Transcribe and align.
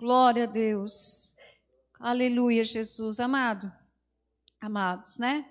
Glória 0.00 0.44
a 0.44 0.46
Deus. 0.46 1.36
Aleluia, 1.98 2.64
Jesus. 2.64 3.20
Amado, 3.20 3.70
amados, 4.58 5.18
né? 5.18 5.44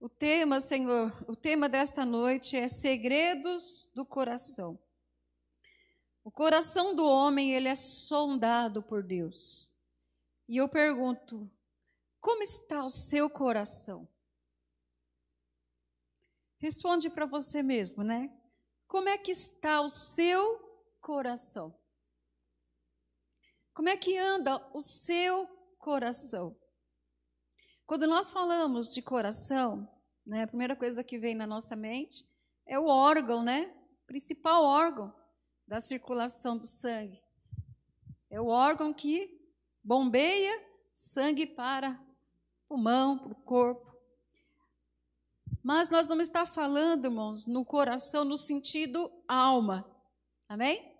O 0.00 0.08
tema, 0.08 0.62
Senhor, 0.62 1.12
o 1.28 1.36
tema 1.36 1.68
desta 1.68 2.02
noite 2.02 2.56
é 2.56 2.68
segredos 2.68 3.90
do 3.94 4.06
coração. 4.06 4.78
O 6.24 6.30
coração 6.30 6.94
do 6.94 7.06
homem, 7.06 7.52
ele 7.52 7.68
é 7.68 7.74
sondado 7.74 8.82
por 8.82 9.02
Deus. 9.02 9.70
E 10.48 10.56
eu 10.56 10.70
pergunto, 10.70 11.46
como 12.18 12.42
está 12.42 12.82
o 12.82 12.88
seu 12.88 13.28
coração? 13.28 14.08
Responde 16.56 17.10
para 17.10 17.26
você 17.26 17.62
mesmo, 17.62 18.02
né? 18.02 18.34
Como 18.88 19.10
é 19.10 19.18
que 19.18 19.32
está 19.32 19.82
o 19.82 19.90
seu 19.90 20.58
coração? 20.98 21.78
Como 23.76 23.90
é 23.90 23.96
que 23.98 24.16
anda 24.16 24.56
o 24.72 24.80
seu 24.80 25.46
coração? 25.76 26.56
Quando 27.84 28.06
nós 28.06 28.30
falamos 28.30 28.90
de 28.90 29.02
coração, 29.02 29.86
né, 30.24 30.44
a 30.44 30.46
primeira 30.46 30.74
coisa 30.74 31.04
que 31.04 31.18
vem 31.18 31.34
na 31.34 31.46
nossa 31.46 31.76
mente 31.76 32.26
é 32.64 32.78
o 32.78 32.86
órgão, 32.86 33.44
né? 33.44 33.70
Principal 34.06 34.64
órgão 34.64 35.14
da 35.68 35.78
circulação 35.78 36.56
do 36.56 36.66
sangue. 36.66 37.22
É 38.30 38.40
o 38.40 38.46
órgão 38.46 38.94
que 38.94 39.38
bombeia 39.84 40.58
sangue 40.94 41.46
para 41.46 41.90
o 41.90 42.68
pulmão, 42.68 43.18
para 43.18 43.32
o 43.32 43.42
corpo. 43.42 43.94
Mas 45.62 45.90
nós 45.90 46.06
vamos 46.06 46.28
estar 46.28 46.46
falando, 46.46 47.04
irmãos, 47.04 47.44
no 47.46 47.62
coração, 47.62 48.24
no 48.24 48.38
sentido 48.38 49.12
alma. 49.28 49.84
Amém? 50.48 50.95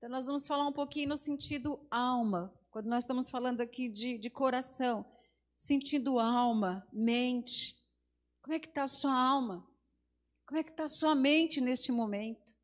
Então, 0.00 0.08
nós 0.08 0.24
vamos 0.24 0.46
falar 0.46 0.66
um 0.66 0.72
pouquinho 0.72 1.10
no 1.10 1.18
sentido 1.18 1.86
alma, 1.90 2.50
quando 2.70 2.86
nós 2.86 3.04
estamos 3.04 3.28
falando 3.28 3.60
aqui 3.60 3.86
de, 3.86 4.16
de 4.16 4.30
coração, 4.30 5.04
sentido 5.54 6.18
alma, 6.18 6.88
mente. 6.90 7.76
Como 8.40 8.54
é 8.54 8.58
que 8.58 8.68
está 8.68 8.84
a 8.84 8.86
sua 8.86 9.12
alma? 9.12 9.62
Como 10.46 10.58
é 10.58 10.62
que 10.62 10.70
está 10.70 10.84
a 10.84 10.88
sua 10.88 11.14
mente 11.14 11.60
neste 11.60 11.92
momento? 11.92 12.54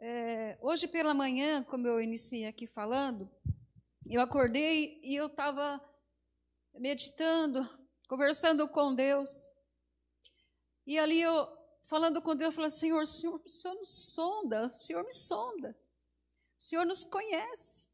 É, 0.00 0.58
hoje 0.60 0.88
pela 0.88 1.14
manhã, 1.14 1.62
como 1.62 1.86
eu 1.86 2.00
iniciei 2.00 2.46
aqui 2.46 2.66
falando, 2.66 3.30
eu 4.04 4.20
acordei 4.20 5.00
e 5.04 5.14
eu 5.14 5.28
estava 5.28 5.80
meditando, 6.74 7.64
conversando 8.08 8.68
com 8.68 8.96
Deus. 8.96 9.30
E 10.84 10.98
ali 10.98 11.20
eu 11.20 11.57
falando 11.88 12.20
com 12.20 12.36
Deus, 12.36 12.54
falando, 12.54 12.70
Senhor, 12.70 13.06
Senhor, 13.06 13.40
o 13.44 13.48
Senhor 13.48 13.74
nos 13.74 14.12
sonda, 14.12 14.66
o 14.66 14.72
Senhor 14.72 15.02
me 15.02 15.12
sonda. 15.12 15.76
O 16.58 16.62
Senhor 16.62 16.84
nos 16.84 17.02
conhece. 17.02 17.88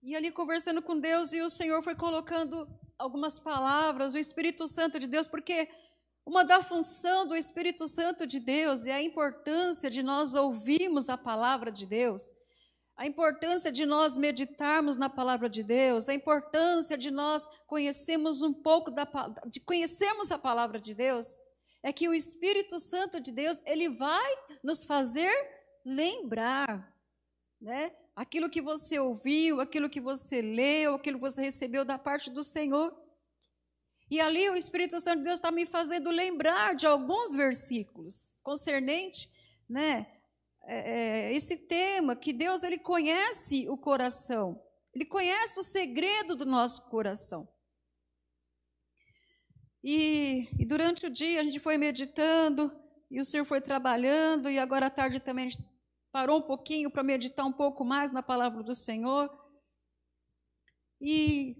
E 0.00 0.14
ali 0.14 0.30
conversando 0.30 0.80
com 0.80 0.98
Deus, 0.98 1.32
e 1.32 1.42
o 1.42 1.50
Senhor 1.50 1.82
foi 1.82 1.94
colocando 1.94 2.68
algumas 2.96 3.38
palavras, 3.38 4.14
o 4.14 4.18
Espírito 4.18 4.66
Santo 4.66 4.98
de 4.98 5.08
Deus, 5.08 5.26
porque 5.26 5.68
uma 6.24 6.44
da 6.44 6.62
função 6.62 7.26
do 7.26 7.34
Espírito 7.34 7.88
Santo 7.88 8.26
de 8.26 8.38
Deus 8.38 8.86
é 8.86 8.92
a 8.92 9.02
importância 9.02 9.90
de 9.90 10.02
nós 10.04 10.34
ouvirmos 10.34 11.08
a 11.08 11.18
palavra 11.18 11.72
de 11.72 11.86
Deus, 11.86 12.22
a 12.96 13.06
importância 13.06 13.72
de 13.72 13.84
nós 13.84 14.16
meditarmos 14.16 14.96
na 14.96 15.08
palavra 15.08 15.48
de 15.48 15.64
Deus, 15.64 16.08
a 16.08 16.14
importância 16.14 16.96
de 16.96 17.10
nós 17.10 17.48
conhecermos 17.66 18.40
um 18.42 18.52
pouco 18.52 18.90
da 18.90 19.04
de 19.46 19.58
conhecermos 19.60 20.30
a 20.30 20.38
palavra 20.38 20.78
de 20.78 20.94
Deus 20.94 21.26
é 21.82 21.92
que 21.92 22.08
o 22.08 22.14
Espírito 22.14 22.78
Santo 22.78 23.20
de 23.20 23.32
Deus, 23.32 23.60
ele 23.66 23.88
vai 23.88 24.32
nos 24.62 24.84
fazer 24.84 25.32
lembrar, 25.84 26.94
né? 27.60 27.92
Aquilo 28.14 28.50
que 28.50 28.60
você 28.60 28.98
ouviu, 28.98 29.60
aquilo 29.60 29.90
que 29.90 30.00
você 30.00 30.40
leu, 30.40 30.94
aquilo 30.94 31.18
que 31.18 31.24
você 31.24 31.42
recebeu 31.42 31.84
da 31.84 31.98
parte 31.98 32.30
do 32.30 32.42
Senhor. 32.42 32.94
E 34.10 34.20
ali 34.20 34.48
o 34.50 34.54
Espírito 34.54 35.00
Santo 35.00 35.18
de 35.18 35.24
Deus 35.24 35.36
está 35.36 35.50
me 35.50 35.64
fazendo 35.64 36.10
lembrar 36.10 36.74
de 36.74 36.86
alguns 36.86 37.34
versículos 37.34 38.34
concernente, 38.42 39.28
né? 39.68 40.06
É, 40.64 41.30
é, 41.30 41.34
esse 41.34 41.56
tema 41.56 42.14
que 42.14 42.32
Deus 42.32 42.62
ele 42.62 42.78
conhece 42.78 43.68
o 43.68 43.76
coração, 43.76 44.62
ele 44.94 45.04
conhece 45.04 45.58
o 45.58 45.64
segredo 45.64 46.36
do 46.36 46.44
nosso 46.44 46.88
coração. 46.88 47.48
E, 49.82 50.48
e, 50.58 50.64
durante 50.64 51.06
o 51.06 51.10
dia 51.10 51.40
a 51.40 51.44
gente 51.44 51.58
foi 51.58 51.76
meditando, 51.76 52.70
e 53.10 53.20
o 53.20 53.24
Senhor 53.24 53.44
foi 53.44 53.60
trabalhando, 53.60 54.48
e 54.48 54.58
agora 54.58 54.86
à 54.86 54.90
tarde 54.90 55.18
também 55.18 55.46
a 55.46 55.48
gente 55.50 55.64
parou 56.12 56.38
um 56.38 56.42
pouquinho 56.42 56.90
para 56.90 57.02
meditar 57.02 57.44
um 57.44 57.52
pouco 57.52 57.84
mais 57.84 58.12
na 58.12 58.22
palavra 58.22 58.62
do 58.62 58.74
Senhor. 58.74 59.28
E 61.00 61.56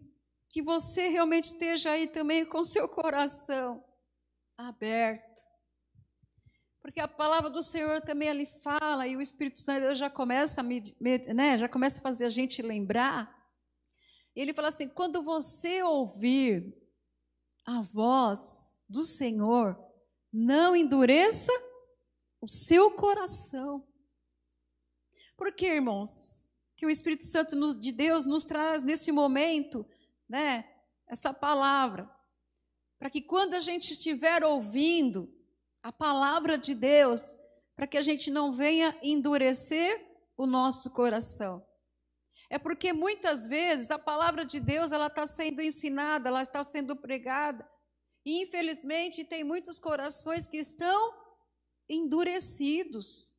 que 0.50 0.62
você 0.62 1.08
realmente 1.08 1.44
esteja 1.44 1.90
aí 1.90 2.06
também 2.06 2.44
com 2.44 2.62
seu 2.62 2.88
coração 2.88 3.82
aberto. 4.56 5.42
Porque 6.80 7.00
a 7.00 7.08
palavra 7.08 7.48
do 7.48 7.62
Senhor 7.62 8.00
também 8.02 8.28
ali 8.28 8.46
fala, 8.46 9.06
e 9.06 9.16
o 9.16 9.20
Espírito 9.20 9.60
Santo 9.60 9.94
já 9.94 10.10
começa 10.10 10.60
a, 10.60 10.64
né, 11.34 11.58
já 11.58 11.68
começa 11.68 11.98
a 11.98 12.02
fazer 12.02 12.26
a 12.26 12.28
gente 12.28 12.60
lembrar. 12.60 13.32
Ele 14.34 14.52
fala 14.52 14.68
assim: 14.68 14.88
quando 14.88 15.22
você 15.22 15.82
ouvir 15.82 16.81
a 17.64 17.80
voz 17.80 18.72
do 18.88 19.02
Senhor, 19.02 19.78
não 20.32 20.74
endureça 20.74 21.52
o 22.40 22.48
seu 22.48 22.90
coração. 22.90 23.86
Porque, 25.36 25.66
irmãos, 25.66 26.46
que 26.76 26.86
o 26.86 26.90
Espírito 26.90 27.24
Santo 27.24 27.74
de 27.78 27.92
Deus 27.92 28.26
nos 28.26 28.44
traz 28.44 28.82
nesse 28.82 29.12
momento, 29.12 29.86
né, 30.28 30.68
essa 31.06 31.32
palavra, 31.32 32.10
para 32.98 33.10
que 33.10 33.20
quando 33.20 33.54
a 33.54 33.60
gente 33.60 33.92
estiver 33.92 34.44
ouvindo 34.44 35.32
a 35.82 35.92
palavra 35.92 36.56
de 36.56 36.74
Deus, 36.74 37.20
para 37.74 37.86
que 37.86 37.96
a 37.96 38.00
gente 38.00 38.30
não 38.30 38.52
venha 38.52 38.96
endurecer 39.02 40.06
o 40.36 40.46
nosso 40.46 40.90
coração. 40.90 41.64
É 42.52 42.58
porque 42.58 42.92
muitas 42.92 43.46
vezes 43.46 43.90
a 43.90 43.98
palavra 43.98 44.44
de 44.44 44.60
Deus 44.60 44.92
ela 44.92 45.06
está 45.06 45.26
sendo 45.26 45.62
ensinada, 45.62 46.28
ela 46.28 46.42
está 46.42 46.62
sendo 46.62 46.94
pregada. 46.94 47.66
E 48.26 48.42
infelizmente 48.42 49.24
tem 49.24 49.42
muitos 49.42 49.80
corações 49.80 50.46
que 50.46 50.58
estão 50.58 51.18
endurecidos. 51.88 53.32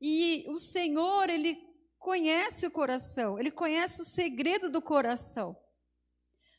E 0.00 0.44
o 0.50 0.56
Senhor, 0.56 1.28
Ele 1.28 1.56
conhece 1.98 2.64
o 2.64 2.70
coração, 2.70 3.40
Ele 3.40 3.50
conhece 3.50 4.00
o 4.00 4.04
segredo 4.04 4.70
do 4.70 4.80
coração. 4.80 5.60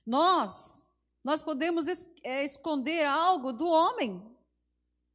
Nós, 0.06 0.86
nós 1.24 1.42
podemos 1.42 1.88
es 1.88 2.06
é, 2.26 2.44
esconder 2.44 3.06
algo 3.06 3.54
do 3.54 3.70
homem, 3.70 4.22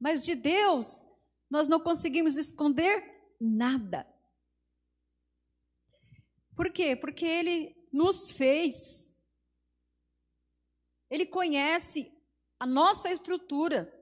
mas 0.00 0.24
de 0.24 0.34
Deus, 0.34 1.06
nós 1.50 1.68
não 1.68 1.78
conseguimos 1.78 2.38
esconder 2.38 3.36
nada. 3.38 4.17
Por 6.58 6.72
quê? 6.72 6.96
Porque 6.96 7.24
ele 7.24 7.76
nos 7.92 8.32
fez. 8.32 9.16
Ele 11.08 11.24
conhece 11.24 12.12
a 12.58 12.66
nossa 12.66 13.08
estrutura. 13.08 13.94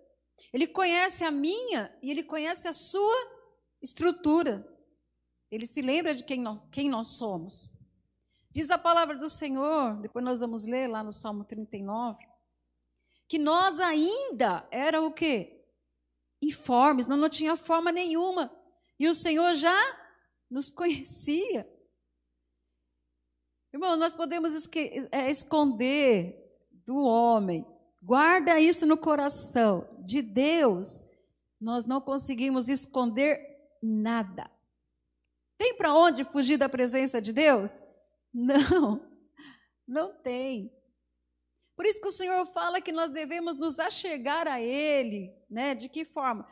Ele 0.55 0.67
conhece 0.67 1.23
a 1.23 1.31
minha 1.31 1.95
e 2.03 2.11
ele 2.11 2.23
conhece 2.23 2.67
a 2.67 2.73
sua 2.73 3.15
estrutura. 3.83 4.67
Ele 5.51 5.67
se 5.67 5.83
lembra 5.83 6.15
de 6.15 6.25
quem 6.25 6.41
nós, 6.41 6.63
quem 6.73 6.89
nós 6.89 7.09
somos. 7.09 7.71
Diz 8.51 8.71
a 8.71 8.79
palavra 8.79 9.19
do 9.19 9.29
Senhor, 9.29 10.01
depois 10.01 10.25
nós 10.25 10.41
vamos 10.41 10.65
ler 10.65 10.89
lá 10.89 11.05
no 11.05 11.13
Salmo 11.13 11.45
39, 11.45 12.27
que 13.29 13.39
nós 13.39 13.79
ainda 13.81 14.67
era 14.71 15.03
o 15.03 15.13
quê? 15.13 15.63
Informes, 16.41 17.07
nós 17.07 17.21
não 17.21 17.29
tinha 17.29 17.55
forma 17.55 17.93
nenhuma. 17.93 18.51
E 18.99 19.07
o 19.07 19.15
Senhor 19.15 19.53
já 19.53 19.79
nos 20.51 20.71
conhecia. 20.71 21.71
Irmão, 23.77 23.95
nós 23.95 24.15
podemos 24.15 24.55
é, 25.13 25.31
esconder 25.31 26.35
do 26.87 26.97
homem, 26.97 27.63
guarda 28.03 28.59
isso 28.59 28.87
no 28.87 28.97
coração. 28.97 29.87
De 30.03 30.23
Deus, 30.23 31.05
nós 31.61 31.85
não 31.85 32.01
conseguimos 32.01 32.71
esconder 32.71 33.39
nada. 33.83 34.51
Tem 35.59 35.75
para 35.75 35.93
onde 35.93 36.25
fugir 36.25 36.57
da 36.57 36.71
presença 36.71 37.21
de 37.21 37.35
Deus? 37.35 37.71
Não, 38.33 39.07
não 39.87 40.15
tem. 40.23 40.73
Por 41.77 41.85
isso 41.85 42.01
que 42.01 42.09
o 42.09 42.13
Senhor 42.13 42.47
fala 42.47 42.81
que 42.81 42.93
nós 42.93 43.11
devemos 43.11 43.59
nos 43.59 43.79
achegar 43.79 44.49
a 44.49 44.59
Ele, 44.59 45.37
né? 45.51 45.75
De 45.75 45.91
que 45.91 46.07
forma? 46.07 46.49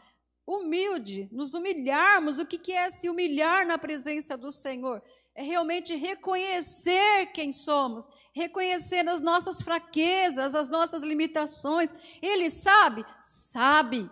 Humilde, 0.47 1.31
nos 1.33 1.55
humilharmos. 1.55 2.39
O 2.39 2.45
que, 2.45 2.59
que 2.59 2.73
é 2.73 2.91
se 2.91 3.09
humilhar 3.09 3.67
na 3.67 3.79
presença 3.79 4.37
do 4.37 4.53
Senhor? 4.53 5.03
É 5.35 5.43
realmente 5.43 5.97
reconhecer 5.97 7.27
quem 7.33 7.53
somos, 7.53 8.09
reconhecer 8.33 9.09
as 9.09 9.21
nossas 9.21 9.61
fraquezas, 9.61 10.55
as 10.55 10.69
nossas 10.69 11.03
limitações. 11.03 11.93
Ele 12.23 12.49
sabe? 12.49 13.05
Sabe. 13.23 14.09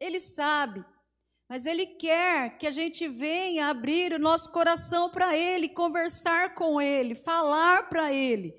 Ele 0.00 0.18
sabe. 0.18 0.84
Mas 1.48 1.66
Ele 1.66 1.86
quer 1.86 2.56
que 2.56 2.66
a 2.66 2.70
gente 2.70 3.06
venha 3.06 3.68
abrir 3.68 4.12
o 4.12 4.18
nosso 4.18 4.50
coração 4.50 5.10
para 5.10 5.36
Ele, 5.36 5.68
conversar 5.68 6.54
com 6.54 6.80
Ele, 6.80 7.14
falar 7.14 7.88
para 7.88 8.12
Ele. 8.12 8.54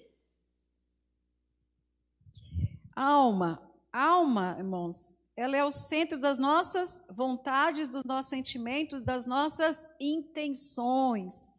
Alma, 2.95 3.59
alma, 3.91 4.56
irmãos, 4.59 5.15
ela 5.36 5.57
é 5.57 5.63
o 5.65 5.71
centro 5.71 6.19
das 6.19 6.38
nossas 6.38 7.03
vontades, 7.09 7.89
dos 7.89 8.03
nossos 8.03 8.29
sentimentos, 8.29 9.01
das 9.01 9.25
nossas 9.25 9.88
intenções. 10.00 11.51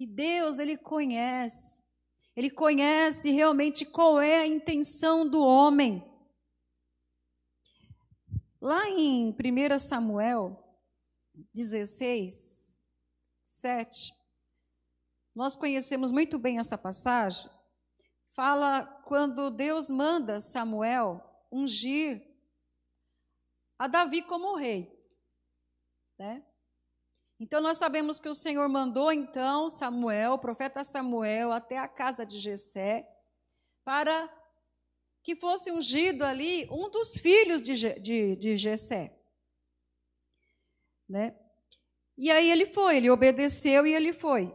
E 0.00 0.06
Deus, 0.06 0.58
Ele 0.58 0.78
conhece. 0.78 1.78
Ele 2.34 2.50
conhece 2.50 3.30
realmente 3.30 3.84
qual 3.84 4.18
é 4.18 4.38
a 4.38 4.46
intenção 4.46 5.28
do 5.28 5.44
homem. 5.44 6.02
Lá 8.58 8.88
em 8.88 9.28
1 9.30 9.78
Samuel 9.78 10.58
16, 11.52 12.82
7, 13.44 14.14
nós 15.34 15.54
conhecemos 15.54 16.10
muito 16.10 16.38
bem 16.38 16.58
essa 16.58 16.78
passagem. 16.78 17.50
Fala 18.32 18.86
quando 19.04 19.50
Deus 19.50 19.90
manda 19.90 20.40
Samuel 20.40 21.22
ungir 21.52 22.26
a 23.78 23.86
Davi 23.86 24.22
como 24.22 24.56
rei. 24.56 24.98
Né? 26.18 26.42
Então 27.40 27.62
nós 27.62 27.78
sabemos 27.78 28.20
que 28.20 28.28
o 28.28 28.34
Senhor 28.34 28.68
mandou 28.68 29.10
então 29.10 29.70
Samuel, 29.70 30.34
o 30.34 30.38
profeta 30.38 30.84
Samuel, 30.84 31.50
até 31.50 31.78
a 31.78 31.88
casa 31.88 32.26
de 32.26 32.38
Jessé, 32.38 33.08
para 33.82 34.30
que 35.24 35.34
fosse 35.34 35.72
ungido 35.72 36.22
ali 36.22 36.68
um 36.70 36.90
dos 36.90 37.16
filhos 37.16 37.62
de, 37.62 37.98
de, 37.98 38.36
de 38.36 38.56
Jessé. 38.58 39.18
Né? 41.08 41.34
E 42.16 42.30
aí 42.30 42.50
ele 42.50 42.66
foi, 42.66 42.98
ele 42.98 43.08
obedeceu 43.08 43.86
e 43.86 43.94
ele 43.94 44.12
foi. 44.12 44.54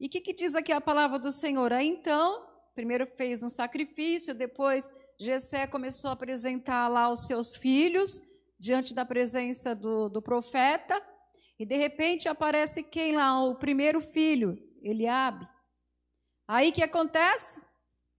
E 0.00 0.06
o 0.06 0.10
que, 0.10 0.20
que 0.20 0.34
diz 0.34 0.56
aqui 0.56 0.72
a 0.72 0.80
palavra 0.80 1.20
do 1.20 1.30
Senhor? 1.30 1.72
Aí 1.72 1.86
então, 1.86 2.48
primeiro 2.74 3.06
fez 3.06 3.44
um 3.44 3.48
sacrifício, 3.48 4.34
depois 4.34 4.92
Jessé 5.20 5.68
começou 5.68 6.10
a 6.10 6.14
apresentar 6.14 6.88
lá 6.88 7.08
os 7.08 7.28
seus 7.28 7.54
filhos 7.54 8.20
diante 8.58 8.92
da 8.92 9.04
presença 9.04 9.72
do, 9.72 10.08
do 10.08 10.20
profeta, 10.20 11.00
e 11.60 11.66
de 11.66 11.76
repente 11.76 12.26
aparece 12.26 12.82
quem 12.82 13.14
lá? 13.14 13.44
O 13.44 13.54
primeiro 13.54 14.00
filho, 14.00 14.58
Eliabe. 14.80 15.46
Aí 16.48 16.72
que 16.72 16.82
acontece? 16.82 17.62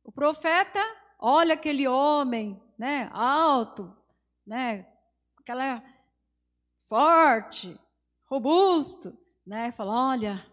O 0.03 0.11
profeta 0.11 0.79
olha 1.17 1.55
aquele 1.55 1.87
homem, 1.87 2.61
né, 2.77 3.09
alto, 3.11 3.91
né, 4.45 4.87
aquela 5.37 5.83
forte, 6.85 7.75
robusto, 8.25 9.17
né, 9.43 9.71
fala, 9.71 10.11
olha, 10.11 10.45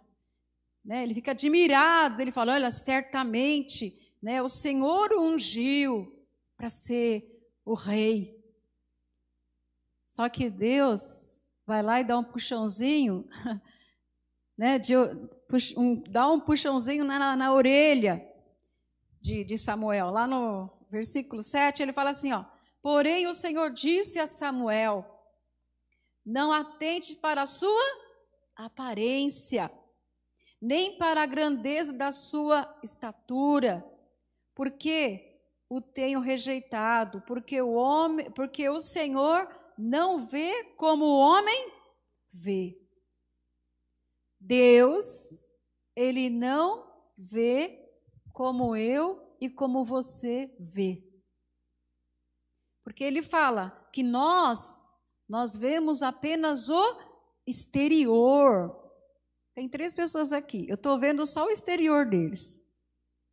né, 0.83 1.03
ele 1.03 1.13
fica 1.13 1.33
admirado, 1.33 2.23
ele 2.23 2.33
fala, 2.33 2.55
olha, 2.55 2.71
certamente, 2.71 4.15
né, 4.23 4.41
o 4.41 4.49
Senhor 4.49 5.13
ungiu 5.13 6.27
para 6.57 6.71
ser 6.71 7.51
o 7.67 7.75
rei. 7.75 8.43
Só 10.07 10.27
que 10.31 10.49
Deus 10.49 11.38
vai 11.69 11.83
lá 11.83 12.01
e 12.01 12.05
dá 12.05 12.19
um 12.19 12.25
puxãozinho, 12.25 13.29
né, 14.57 14.79
de, 14.79 14.97
um, 15.77 16.03
dá 16.09 16.27
um 16.31 16.41
puxãozinho 16.41 17.05
na, 17.05 17.37
na 17.37 17.53
orelha 17.53 18.27
de, 19.21 19.45
de 19.45 19.59
Samuel. 19.59 20.09
Lá 20.09 20.27
no 20.27 20.71
versículo 20.91 21.43
7, 21.43 21.83
ele 21.83 21.93
fala 21.93 22.09
assim: 22.09 22.33
ó, 22.33 22.47
Porém 22.81 23.27
o 23.27 23.35
Senhor 23.35 23.71
disse 23.71 24.19
a 24.19 24.27
Samuel: 24.27 25.05
Não 26.25 26.51
atente 26.51 27.15
para 27.17 27.43
a 27.43 27.47
sua 27.47 27.85
aparência, 28.57 29.71
nem 30.59 30.97
para 30.97 31.23
a 31.23 31.27
grandeza 31.27 31.93
da 31.93 32.11
sua 32.11 32.67
estatura, 32.83 33.85
porque 34.55 35.39
o 35.69 35.83
tenho 35.83 36.21
rejeitado, 36.21 37.21
porque 37.27 37.61
o 37.61 37.75
homem, 37.75 38.31
porque 38.31 38.71
o 38.71 38.81
Senhor 38.81 39.47
não 39.79 40.27
vê 40.27 40.65
como 40.77 41.05
o 41.05 41.19
homem 41.19 41.73
vê. 42.33 42.79
Deus, 44.41 45.47
ele 45.95 46.29
não 46.29 46.93
vê 47.17 47.89
como 48.33 48.75
eu 48.75 49.37
e 49.41 49.49
como 49.49 49.85
você 49.85 50.55
vê. 50.59 51.03
Porque 52.83 53.05
ele 53.05 53.23
fala 53.23 53.71
que 53.93 54.03
nós 54.03 54.87
nós 55.29 55.55
vemos 55.55 56.03
apenas 56.03 56.71
o 56.71 57.01
exterior. 57.47 58.75
Tem 59.55 59.69
três 59.69 59.93
pessoas 59.93 60.33
aqui. 60.33 60.67
Eu 60.69 60.77
estou 60.77 60.99
vendo 60.99 61.27
só 61.27 61.45
o 61.45 61.51
exterior 61.51 62.07
deles. 62.07 62.59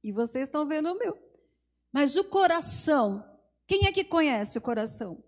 E 0.03 0.11
vocês 0.11 0.47
estão 0.47 0.67
vendo 0.67 0.91
o 0.91 0.97
meu. 0.97 1.17
Mas 1.91 2.17
o 2.17 2.23
coração, 2.25 3.23
quem 3.65 3.85
é 3.85 3.91
que 3.93 4.03
conhece 4.03 4.57
o 4.57 4.61
coração? 4.61 5.23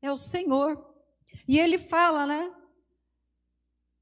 É 0.00 0.10
o 0.12 0.16
Senhor. 0.16 0.84
E 1.48 1.58
ele 1.58 1.78
fala, 1.78 2.26
né? 2.26 2.54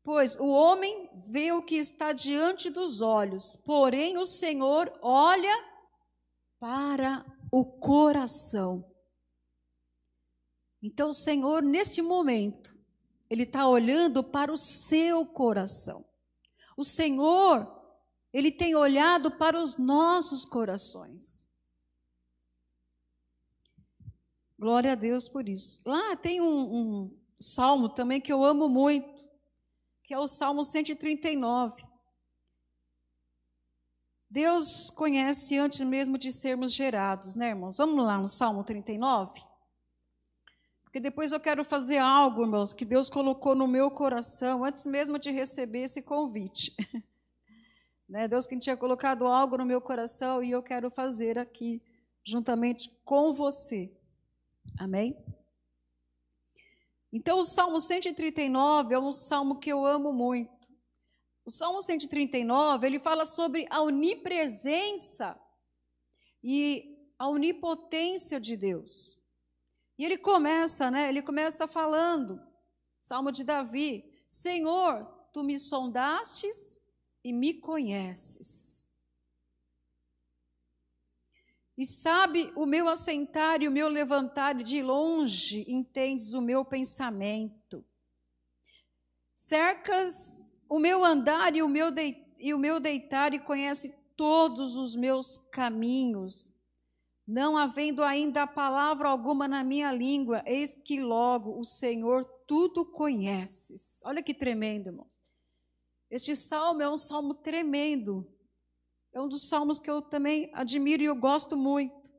Pois 0.02 0.36
o 0.36 0.48
homem 0.48 1.08
vê 1.28 1.50
o 1.52 1.62
que 1.62 1.76
está 1.76 2.12
diante 2.12 2.68
dos 2.68 3.00
olhos, 3.00 3.56
porém 3.56 4.18
o 4.18 4.26
Senhor 4.26 4.92
olha 5.00 5.64
para 6.60 7.24
o 7.50 7.64
coração. 7.64 8.84
Então, 10.82 11.08
o 11.08 11.14
Senhor, 11.14 11.62
neste 11.62 12.02
momento, 12.02 12.76
Ele 13.30 13.44
está 13.44 13.66
olhando 13.66 14.22
para 14.22 14.52
o 14.52 14.56
seu 14.58 15.24
coração. 15.24 16.04
O 16.76 16.84
Senhor, 16.84 17.66
Ele 18.30 18.52
tem 18.52 18.74
olhado 18.74 19.30
para 19.30 19.58
os 19.58 19.78
nossos 19.78 20.44
corações. 20.44 21.46
Glória 24.64 24.92
a 24.92 24.94
Deus 24.94 25.28
por 25.28 25.46
isso. 25.46 25.78
Lá 25.84 26.16
tem 26.16 26.40
um, 26.40 26.74
um 26.74 27.18
salmo 27.38 27.86
também 27.86 28.18
que 28.18 28.32
eu 28.32 28.42
amo 28.42 28.66
muito, 28.66 29.06
que 30.02 30.14
é 30.14 30.18
o 30.18 30.26
Salmo 30.26 30.64
139. 30.64 31.84
Deus 34.30 34.88
conhece 34.88 35.58
antes 35.58 35.82
mesmo 35.82 36.16
de 36.16 36.32
sermos 36.32 36.72
gerados, 36.72 37.34
né, 37.34 37.50
irmãos? 37.50 37.76
Vamos 37.76 38.06
lá 38.06 38.16
no 38.16 38.26
Salmo 38.26 38.64
39? 38.64 39.44
Porque 40.82 40.98
depois 40.98 41.30
eu 41.32 41.40
quero 41.40 41.62
fazer 41.62 41.98
algo, 41.98 42.40
irmãos, 42.40 42.72
que 42.72 42.86
Deus 42.86 43.10
colocou 43.10 43.54
no 43.54 43.68
meu 43.68 43.90
coração 43.90 44.64
antes 44.64 44.86
mesmo 44.86 45.18
de 45.18 45.30
receber 45.30 45.80
esse 45.80 46.00
convite. 46.00 46.74
né? 48.08 48.26
Deus 48.26 48.46
que 48.46 48.58
tinha 48.58 48.78
colocado 48.78 49.26
algo 49.26 49.58
no 49.58 49.66
meu 49.66 49.82
coração 49.82 50.42
e 50.42 50.52
eu 50.52 50.62
quero 50.62 50.90
fazer 50.90 51.38
aqui, 51.38 51.82
juntamente 52.24 52.90
com 53.04 53.30
você. 53.30 53.92
Amém? 54.78 55.16
Então, 57.12 57.40
o 57.40 57.44
Salmo 57.44 57.78
139 57.78 58.94
é 58.94 58.98
um 58.98 59.12
salmo 59.12 59.58
que 59.58 59.70
eu 59.70 59.86
amo 59.86 60.12
muito. 60.12 60.68
O 61.44 61.50
Salmo 61.50 61.80
139, 61.80 62.86
ele 62.86 62.98
fala 62.98 63.24
sobre 63.24 63.66
a 63.70 63.80
onipresença 63.80 65.38
e 66.42 67.12
a 67.18 67.28
onipotência 67.28 68.40
de 68.40 68.56
Deus. 68.56 69.20
E 69.98 70.04
ele 70.04 70.18
começa, 70.18 70.90
né? 70.90 71.08
Ele 71.08 71.22
começa 71.22 71.66
falando, 71.66 72.40
Salmo 73.02 73.30
de 73.30 73.44
Davi: 73.44 74.04
Senhor, 74.26 75.06
tu 75.32 75.42
me 75.42 75.58
sondastes 75.58 76.80
e 77.22 77.32
me 77.32 77.54
conheces. 77.54 78.83
E 81.76 81.84
sabe 81.84 82.52
o 82.54 82.66
meu 82.66 82.88
assentar 82.88 83.62
e 83.62 83.68
o 83.68 83.72
meu 83.72 83.88
levantar 83.88 84.54
de 84.54 84.80
longe, 84.82 85.64
entendes 85.68 86.32
o 86.32 86.40
meu 86.40 86.64
pensamento. 86.64 87.84
Cercas 89.34 90.52
o 90.68 90.78
meu 90.78 91.04
andar 91.04 91.54
e 91.56 91.62
o 91.62 91.68
meu, 91.68 91.90
de, 91.90 92.16
e 92.38 92.54
o 92.54 92.58
meu 92.58 92.78
deitar 92.78 93.34
e 93.34 93.40
conhece 93.40 93.94
todos 94.16 94.76
os 94.76 94.94
meus 94.94 95.36
caminhos. 95.36 96.52
Não 97.26 97.56
havendo 97.56 98.04
ainda 98.04 98.46
palavra 98.46 99.08
alguma 99.08 99.48
na 99.48 99.64
minha 99.64 99.90
língua, 99.90 100.42
eis 100.46 100.76
que 100.76 101.00
logo 101.00 101.58
o 101.58 101.64
Senhor 101.64 102.24
tudo 102.46 102.84
conheces. 102.84 104.00
Olha 104.04 104.22
que 104.22 104.34
tremendo, 104.34 104.88
irmãos. 104.90 105.18
Este 106.10 106.36
salmo 106.36 106.82
é 106.82 106.88
um 106.88 106.96
salmo 106.96 107.34
tremendo, 107.34 108.26
é 109.14 109.20
um 109.20 109.28
dos 109.28 109.48
salmos 109.48 109.78
que 109.78 109.88
eu 109.88 110.02
também 110.02 110.50
admiro 110.52 111.02
e 111.02 111.06
eu 111.06 111.14
gosto 111.14 111.56
muito. 111.56 112.12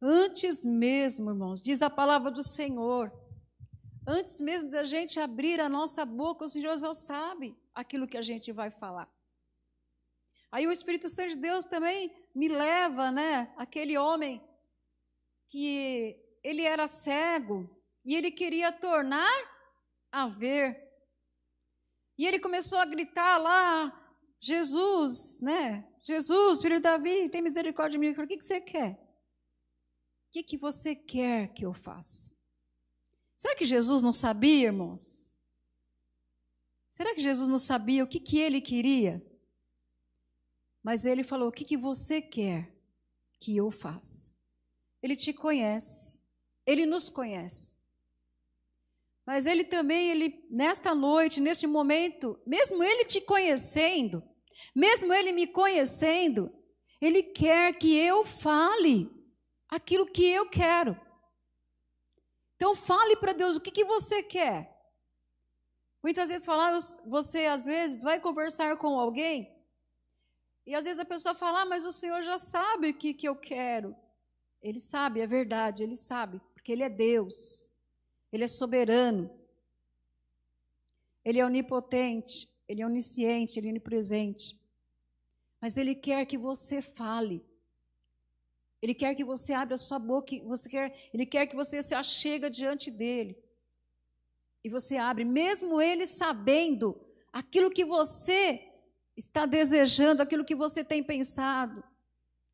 Antes 0.00 0.64
mesmo, 0.64 1.30
irmãos, 1.30 1.60
diz 1.60 1.82
a 1.82 1.90
palavra 1.90 2.30
do 2.30 2.44
Senhor, 2.44 3.12
antes 4.06 4.38
mesmo 4.38 4.70
da 4.70 4.84
gente 4.84 5.18
abrir 5.18 5.60
a 5.60 5.68
nossa 5.68 6.04
boca, 6.04 6.44
o 6.44 6.48
Senhor 6.48 6.76
já 6.76 6.94
sabe 6.94 7.56
aquilo 7.74 8.06
que 8.06 8.16
a 8.16 8.22
gente 8.22 8.52
vai 8.52 8.70
falar. 8.70 9.10
Aí 10.52 10.64
o 10.64 10.70
Espírito 10.70 11.08
Santo 11.08 11.30
de 11.30 11.36
Deus 11.36 11.64
também 11.64 12.14
me 12.32 12.46
leva, 12.46 13.10
né, 13.10 13.52
aquele 13.56 13.98
homem 13.98 14.40
que 15.48 16.16
ele 16.42 16.62
era 16.62 16.86
cego 16.86 17.68
e 18.04 18.14
ele 18.14 18.30
queria 18.30 18.70
tornar 18.70 19.42
a 20.12 20.28
ver. 20.28 20.85
E 22.18 22.26
ele 22.26 22.38
começou 22.38 22.78
a 22.78 22.84
gritar 22.84 23.36
lá, 23.38 23.92
Jesus, 24.40 25.38
né? 25.40 25.86
Jesus, 26.00 26.62
filho 26.62 26.76
de 26.76 26.82
Davi, 26.82 27.28
tem 27.28 27.42
misericórdia 27.42 27.98
de 27.98 28.06
mim. 28.06 28.12
O 28.12 28.26
que, 28.26 28.36
que 28.36 28.44
você 28.44 28.60
quer? 28.60 28.92
O 30.28 30.32
que, 30.32 30.42
que 30.42 30.56
você 30.56 30.94
quer 30.94 31.48
que 31.48 31.64
eu 31.64 31.72
faça? 31.72 32.30
Será 33.36 33.54
que 33.54 33.66
Jesus 33.66 34.00
não 34.00 34.12
sabia, 34.12 34.66
irmãos? 34.66 35.36
Será 36.90 37.14
que 37.14 37.20
Jesus 37.20 37.48
não 37.48 37.58
sabia 37.58 38.02
o 38.02 38.06
que, 38.06 38.18
que 38.18 38.38
ele 38.38 38.60
queria? 38.60 39.24
Mas 40.82 41.04
ele 41.04 41.22
falou: 41.22 41.48
O 41.48 41.52
que, 41.52 41.64
que 41.64 41.76
você 41.76 42.22
quer 42.22 42.72
que 43.38 43.54
eu 43.54 43.70
faça? 43.70 44.32
Ele 45.02 45.14
te 45.14 45.32
conhece, 45.32 46.18
ele 46.64 46.86
nos 46.86 47.10
conhece. 47.10 47.75
Mas 49.26 49.44
ele 49.44 49.64
também, 49.64 50.10
ele 50.10 50.46
nesta 50.48 50.94
noite, 50.94 51.40
neste 51.40 51.66
momento, 51.66 52.40
mesmo 52.46 52.82
ele 52.82 53.04
te 53.04 53.20
conhecendo, 53.20 54.22
mesmo 54.74 55.12
ele 55.12 55.32
me 55.32 55.48
conhecendo, 55.48 56.52
ele 57.00 57.22
quer 57.22 57.74
que 57.76 57.96
eu 57.96 58.24
fale 58.24 59.10
aquilo 59.68 60.06
que 60.06 60.24
eu 60.24 60.48
quero. 60.48 60.96
Então 62.54 62.74
fale 62.74 63.16
para 63.16 63.32
Deus 63.32 63.56
o 63.56 63.60
que, 63.60 63.70
que 63.70 63.84
você 63.84 64.22
quer. 64.22 64.74
Muitas 66.02 66.28
vezes 66.28 66.46
falamos, 66.46 67.00
você 67.04 67.46
às 67.46 67.64
vezes 67.64 68.02
vai 68.02 68.20
conversar 68.20 68.76
com 68.76 68.98
alguém 68.98 69.52
e 70.66 70.74
às 70.74 70.84
vezes 70.84 70.98
a 70.98 71.04
pessoa 71.04 71.34
fala, 71.34 71.62
ah, 71.62 71.64
mas 71.64 71.84
o 71.84 71.92
Senhor 71.92 72.22
já 72.22 72.38
sabe 72.38 72.90
o 72.90 72.94
que, 72.94 73.14
que 73.14 73.28
eu 73.28 73.36
quero. 73.36 73.94
Ele 74.60 74.80
sabe, 74.80 75.20
é 75.20 75.26
verdade, 75.26 75.84
ele 75.84 75.94
sabe, 75.94 76.40
porque 76.54 76.72
ele 76.72 76.82
é 76.82 76.88
Deus. 76.88 77.65
Ele 78.36 78.44
é 78.44 78.48
soberano. 78.48 79.30
Ele 81.24 81.38
é 81.38 81.44
onipotente, 81.44 82.46
ele 82.68 82.82
é 82.82 82.86
onisciente, 82.86 83.58
ele 83.58 83.68
é 83.68 83.70
onipresente. 83.70 84.60
Mas 85.58 85.78
ele 85.78 85.94
quer 85.94 86.26
que 86.26 86.36
você 86.36 86.82
fale. 86.82 87.42
Ele 88.82 88.92
quer 88.92 89.14
que 89.14 89.24
você 89.24 89.54
abra 89.54 89.76
a 89.76 89.78
sua 89.78 89.98
boca, 89.98 90.38
você 90.44 90.68
quer, 90.68 90.94
ele 91.14 91.24
quer 91.24 91.46
que 91.46 91.56
você 91.56 91.82
se 91.82 91.94
achega 91.94 92.50
diante 92.50 92.90
dele. 92.90 93.42
E 94.62 94.68
você 94.68 94.98
abre, 94.98 95.24
mesmo 95.24 95.80
ele 95.80 96.04
sabendo 96.04 97.00
aquilo 97.32 97.70
que 97.70 97.86
você 97.86 98.70
está 99.16 99.46
desejando, 99.46 100.20
aquilo 100.20 100.44
que 100.44 100.54
você 100.54 100.84
tem 100.84 101.02
pensado, 101.02 101.82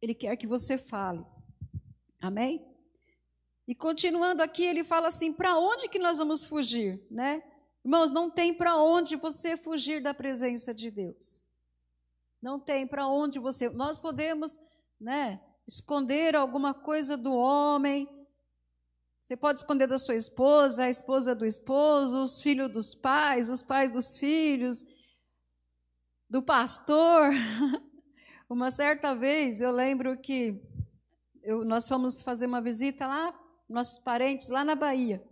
ele 0.01 0.15
quer 0.15 0.37
que 0.37 0.47
você 0.47 0.79
fale. 0.79 1.27
Amém? 2.21 2.72
E 3.66 3.75
continuando 3.75 4.42
aqui, 4.42 4.64
ele 4.64 4.85
fala 4.85 5.09
assim: 5.09 5.33
para 5.33 5.59
onde 5.59 5.88
que 5.88 5.99
nós 5.99 6.19
vamos 6.19 6.45
fugir, 6.45 7.04
né? 7.11 7.42
Irmãos, 7.85 8.11
não 8.11 8.31
tem 8.31 8.54
para 8.54 8.76
onde 8.76 9.16
você 9.16 9.57
fugir 9.57 10.02
da 10.02 10.14
presença 10.14 10.73
de 10.73 10.90
Deus. 10.90 11.42
Não 12.40 12.59
tem 12.59 12.87
para 12.87 13.09
onde 13.09 13.38
você. 13.38 13.69
Nós 13.71 13.99
podemos, 13.99 14.59
né, 15.00 15.40
esconder 15.66 16.37
alguma 16.37 16.75
coisa 16.75 17.16
do 17.16 17.33
homem. 17.33 18.09
Você 19.23 19.37
pode 19.37 19.61
esconder 19.61 19.87
da 19.87 19.99
sua 19.99 20.16
esposa, 20.16 20.85
a 20.85 20.90
esposa 20.90 21.35
do 21.35 21.47
esposo, 21.47 22.23
os 22.23 22.40
filhos 22.40 22.71
dos 22.73 22.95
pais, 22.95 23.49
os 23.49 23.62
pais 23.62 23.90
dos 23.90 24.16
filhos, 24.16 24.85
do 26.28 26.42
pastor. 26.42 27.31
Uma 28.50 28.71
certa 28.71 29.14
vez 29.14 29.61
eu 29.61 29.71
lembro 29.71 30.21
que 30.21 30.61
eu, 31.42 31.64
nós 31.64 31.88
fomos 31.88 32.23
fazer 32.23 32.47
uma 32.47 32.61
visita 32.61 33.07
lá, 33.07 33.33
nossos 33.69 33.99
parentes 33.99 34.49
lá 34.49 34.64
na 34.64 34.75
Bahia. 34.75 35.23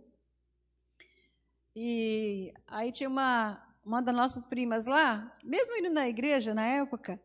E 1.75 2.53
aí 2.67 2.91
tinha 2.91 3.09
uma, 3.09 3.61
uma 3.83 4.01
das 4.01 4.15
nossas 4.15 4.45
primas 4.45 4.85
lá, 4.85 5.37
mesmo 5.43 5.75
indo 5.77 5.89
na 5.89 6.07
igreja 6.07 6.53
na 6.53 6.67
época, 6.67 7.21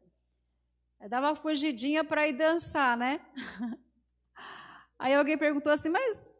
dava 1.09 1.29
uma 1.29 1.37
fugidinha 1.37 2.05
para 2.05 2.29
ir 2.29 2.33
dançar, 2.33 2.97
né? 2.97 3.21
Aí 4.99 5.15
alguém 5.15 5.37
perguntou 5.37 5.71
assim, 5.71 5.91
mas 5.91 6.33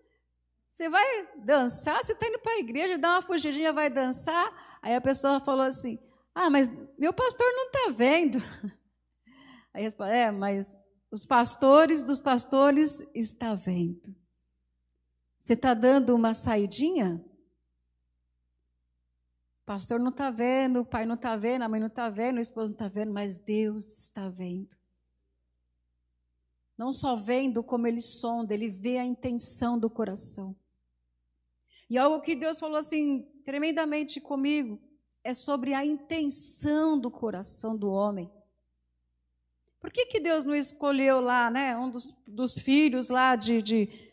você 0.71 0.89
vai 0.89 1.29
dançar? 1.37 2.03
Você 2.03 2.13
está 2.13 2.27
indo 2.27 2.39
para 2.39 2.53
a 2.53 2.59
igreja, 2.59 2.99
dá 2.99 3.11
uma 3.13 3.23
fugidinha, 3.23 3.73
vai 3.73 3.91
dançar? 3.91 4.79
Aí 4.83 4.95
a 4.95 5.01
pessoa 5.01 5.41
falou 5.41 5.65
assim, 5.65 5.99
ah, 6.35 6.49
mas 6.49 6.69
meu 6.99 7.13
pastor 7.13 7.47
não 7.53 7.67
está 7.67 7.91
vendo. 7.91 8.39
Aí 9.75 9.83
responde, 9.83 10.13
é, 10.13 10.31
mas 10.31 10.75
os 11.11 11.27
pastores 11.27 12.03
dos 12.03 12.21
pastores 12.21 13.01
está 13.15 13.55
vendo. 13.55 14.15
Você 15.47 15.53
está 15.53 15.75
dando 15.75 16.13
uma 16.13 16.35
saidinha? 16.35 17.25
O 19.63 19.65
pastor 19.65 20.01
não 20.01 20.09
está 20.09 20.29
vendo, 20.29 20.81
o 20.81 20.85
pai 20.85 21.07
não 21.07 21.15
está 21.15 21.37
vendo, 21.37 21.63
a 21.63 21.69
mãe 21.69 21.79
não 21.79 21.87
está 21.87 22.11
vendo, 22.11 22.39
o 22.39 22.41
esposo 22.41 22.71
não 22.71 22.73
está 22.73 22.89
vendo, 22.89 23.13
mas 23.13 23.37
Deus 23.37 23.87
está 23.97 24.29
vendo. 24.29 24.77
Não 26.77 26.91
só 26.91 27.15
vendo 27.15 27.63
como 27.63 27.87
ele 27.87 28.01
sonda, 28.01 28.53
ele 28.55 28.69
vê 28.69 28.99
a 28.99 29.05
intenção 29.05 29.79
do 29.79 29.89
coração. 29.89 30.53
E 31.89 31.97
algo 31.97 32.21
que 32.21 32.35
Deus 32.35 32.59
falou 32.59 32.79
assim 32.79 33.23
tremendamente 33.45 34.21
comigo 34.21 34.81
é 35.23 35.33
sobre 35.33 35.75
a 35.75 35.87
intenção 35.87 36.99
do 36.99 37.09
coração 37.09 37.77
do 37.77 37.89
homem. 37.89 38.29
Por 39.79 39.93
que, 39.93 40.07
que 40.07 40.19
Deus 40.19 40.43
não 40.43 40.57
escolheu 40.57 41.21
lá, 41.21 41.49
né, 41.49 41.79
um 41.79 41.89
dos, 41.89 42.11
dos 42.27 42.59
filhos 42.59 43.11
lá 43.11 43.37
de, 43.37 43.63
de, 43.63 44.06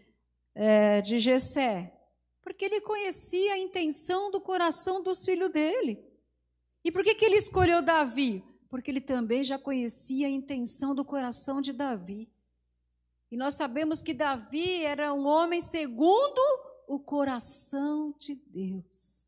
é, 0.56 1.02
de 1.02 1.20
Jessé? 1.20 1.94
Porque 2.42 2.66
ele 2.66 2.82
conhecia 2.82 3.54
a 3.54 3.58
intenção 3.58 4.30
do 4.30 4.42
coração 4.42 5.02
dos 5.02 5.24
filhos 5.24 5.52
dele. 5.52 6.04
E 6.84 6.92
por 6.92 7.04
que, 7.04 7.16
que 7.16 7.24
ele 7.24 7.38
escolheu 7.38 7.82
Davi? 7.82 8.44
Porque 8.70 8.92
ele 8.92 9.02
também 9.02 9.44
já 9.44 9.58
conhecia 9.58 10.28
a 10.28 10.30
intenção 10.30 10.94
do 10.94 11.06
coração 11.06 11.62
de 11.62 11.72
Davi. 11.72 12.30
E 13.32 13.38
nós 13.38 13.56
sabemos 13.56 14.02
que 14.02 14.14
Davi 14.14 14.84
era 14.84 15.14
um 15.14 15.26
homem 15.26 15.62
segundo 15.62 16.42
o 16.88 17.00
coração 17.00 18.14
de 18.20 18.36
Deus. 18.36 19.28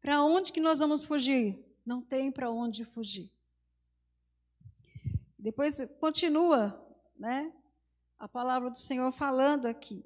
Para 0.00 0.24
onde 0.24 0.52
que 0.52 0.60
nós 0.60 0.78
vamos 0.78 1.04
fugir? 1.04 1.62
Não 1.84 2.00
tem 2.00 2.32
para 2.32 2.50
onde 2.50 2.84
fugir. 2.84 3.30
Depois 5.38 5.78
continua, 6.00 6.80
né? 7.16 7.52
A 8.20 8.28
palavra 8.28 8.70
do 8.70 8.78
Senhor 8.78 9.10
falando 9.10 9.64
aqui. 9.64 10.04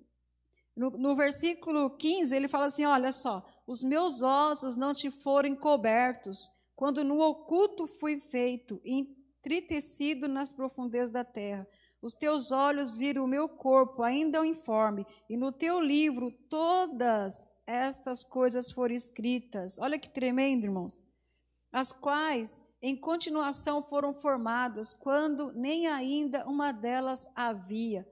No, 0.77 0.91
no 0.91 1.17
versículo 1.17 1.91
15, 1.91 2.35
ele 2.35 2.47
fala 2.47 2.67
assim: 2.67 2.85
Olha 2.85 3.11
só, 3.11 3.45
os 3.67 3.83
meus 3.83 4.23
ossos 4.23 4.77
não 4.77 4.95
te 4.95 5.11
foram 5.11 5.57
cobertos, 5.57 6.49
quando 6.77 7.03
no 7.03 7.21
oculto 7.21 7.89
fui 7.89 8.21
feito, 8.21 8.81
entritecido 8.85 10.29
nas 10.29 10.53
profundezas 10.53 11.11
da 11.11 11.25
terra. 11.25 11.67
Os 12.01 12.15
teus 12.15 12.53
olhos 12.53 12.97
viram 12.97 13.25
o 13.25 13.29
meu 13.29 13.49
corpo, 13.49 14.03
ainda 14.03 14.47
informe, 14.47 15.05
e 15.29 15.37
no 15.37 15.51
teu 15.51 15.81
livro 15.81 16.31
todas 16.49 17.49
estas 17.67 18.23
coisas 18.23 18.71
foram 18.71 18.95
escritas. 18.95 19.77
Olha 19.81 19.99
que 19.99 20.09
tremendo, 20.09 20.65
irmãos. 20.65 21.05
As 21.73 21.93
quais, 21.93 22.63
em 22.87 22.95
continuação, 22.95 23.81
foram 23.81 24.13
formadas, 24.13 24.93
quando 24.93 25.51
nem 25.55 25.87
ainda 25.87 26.47
uma 26.47 26.71
delas 26.71 27.27
havia. 27.35 28.07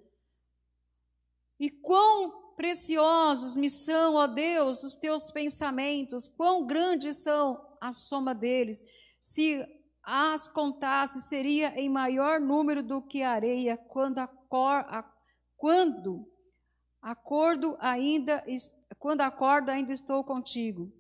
E 1.61 1.71
quão 1.71 2.55
preciosos 2.57 3.55
me 3.55 3.69
são, 3.69 4.15
ó 4.15 4.27
Deus, 4.27 4.83
os 4.83 4.95
teus 4.95 5.31
pensamentos, 5.31 6.27
quão 6.27 6.67
grandes 6.67 7.19
são 7.19 7.63
a 7.83 7.93
soma 7.93 8.35
deles. 8.35 8.83
Se 9.21 9.63
as 10.03 10.49
contasse, 10.49 11.21
seria 11.21 11.79
em 11.79 11.91
maior 11.91 12.41
número 12.41 12.83
do 12.83 13.03
que 13.03 13.23
a 13.23 13.33
areia, 13.33 13.77
quando, 13.77 14.21
acor, 14.21 14.87
a, 14.89 15.05
quando 15.55 16.27
acordo 17.03 17.77
ainda, 17.79 18.43
quando 18.99 19.21
acordo 19.21 19.71
ainda 19.71 19.93
estou 19.93 20.25
contigo. 20.25 20.91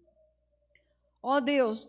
Ó 1.22 1.40
Deus, 1.40 1.88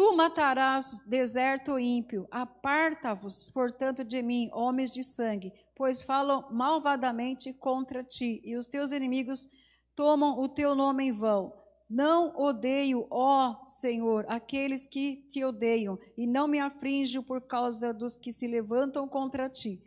tu 0.00 0.16
matarás 0.16 0.96
deserto 1.06 1.78
ímpio, 1.78 2.26
aparta-vos, 2.30 3.50
portanto, 3.50 4.02
de 4.02 4.22
mim, 4.22 4.48
homens 4.50 4.90
de 4.94 5.02
sangue, 5.02 5.52
pois 5.76 6.02
falam 6.02 6.48
malvadamente 6.50 7.52
contra 7.52 8.02
ti, 8.02 8.40
e 8.42 8.56
os 8.56 8.64
teus 8.64 8.92
inimigos 8.92 9.46
tomam 9.94 10.38
o 10.38 10.48
teu 10.48 10.74
nome 10.74 11.04
em 11.04 11.12
vão. 11.12 11.52
Não 11.86 12.34
odeio, 12.34 13.06
ó 13.10 13.62
Senhor, 13.66 14.24
aqueles 14.26 14.86
que 14.86 15.16
te 15.28 15.44
odeiam, 15.44 15.98
e 16.16 16.26
não 16.26 16.48
me 16.48 16.58
afrinjo 16.58 17.22
por 17.22 17.42
causa 17.42 17.92
dos 17.92 18.16
que 18.16 18.32
se 18.32 18.46
levantam 18.46 19.06
contra 19.06 19.50
ti. 19.50 19.82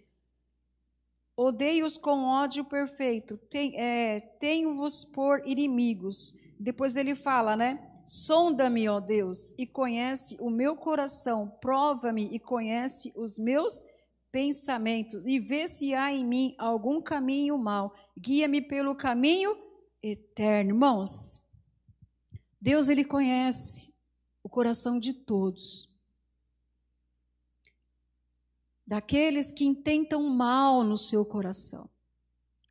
Odeio-os 1.36 1.98
com 1.98 2.26
ódio 2.26 2.64
perfeito, 2.64 3.40
é, 3.52 4.20
tenho-vos 4.40 5.06
por 5.06 5.42
inimigos. 5.44 6.38
Depois 6.60 6.96
ele 6.96 7.16
fala, 7.16 7.56
né? 7.56 7.93
Sonda-me, 8.06 8.88
ó 8.90 9.00
Deus, 9.00 9.54
e 9.58 9.66
conhece 9.66 10.38
o 10.40 10.50
meu 10.50 10.76
coração, 10.76 11.48
prova-me 11.62 12.26
e 12.34 12.40
conhece 12.40 13.14
os 13.16 13.40
meus 13.40 13.84
pensamentos 14.32 15.26
e 15.26 15.40
vê 15.40 15.68
se 15.68 15.94
há 15.94 16.12
em 16.12 16.26
mim 16.26 16.56
algum 16.58 17.02
caminho 17.02 17.58
mal. 17.58 17.96
Guia-me 18.18 18.62
pelo 18.62 18.96
caminho 18.96 19.56
eterno. 20.02 20.72
Irmãos, 20.72 21.42
Deus 22.60 22.90
ele 22.90 23.06
conhece 23.06 23.94
o 24.44 24.50
coração 24.50 25.00
de 25.00 25.14
todos. 25.14 25.90
Daqueles 28.86 29.52
que 29.52 29.66
intentam 29.66 30.24
mal 30.24 30.84
no 30.84 30.98
seu 30.98 31.26
coração. 31.26 31.90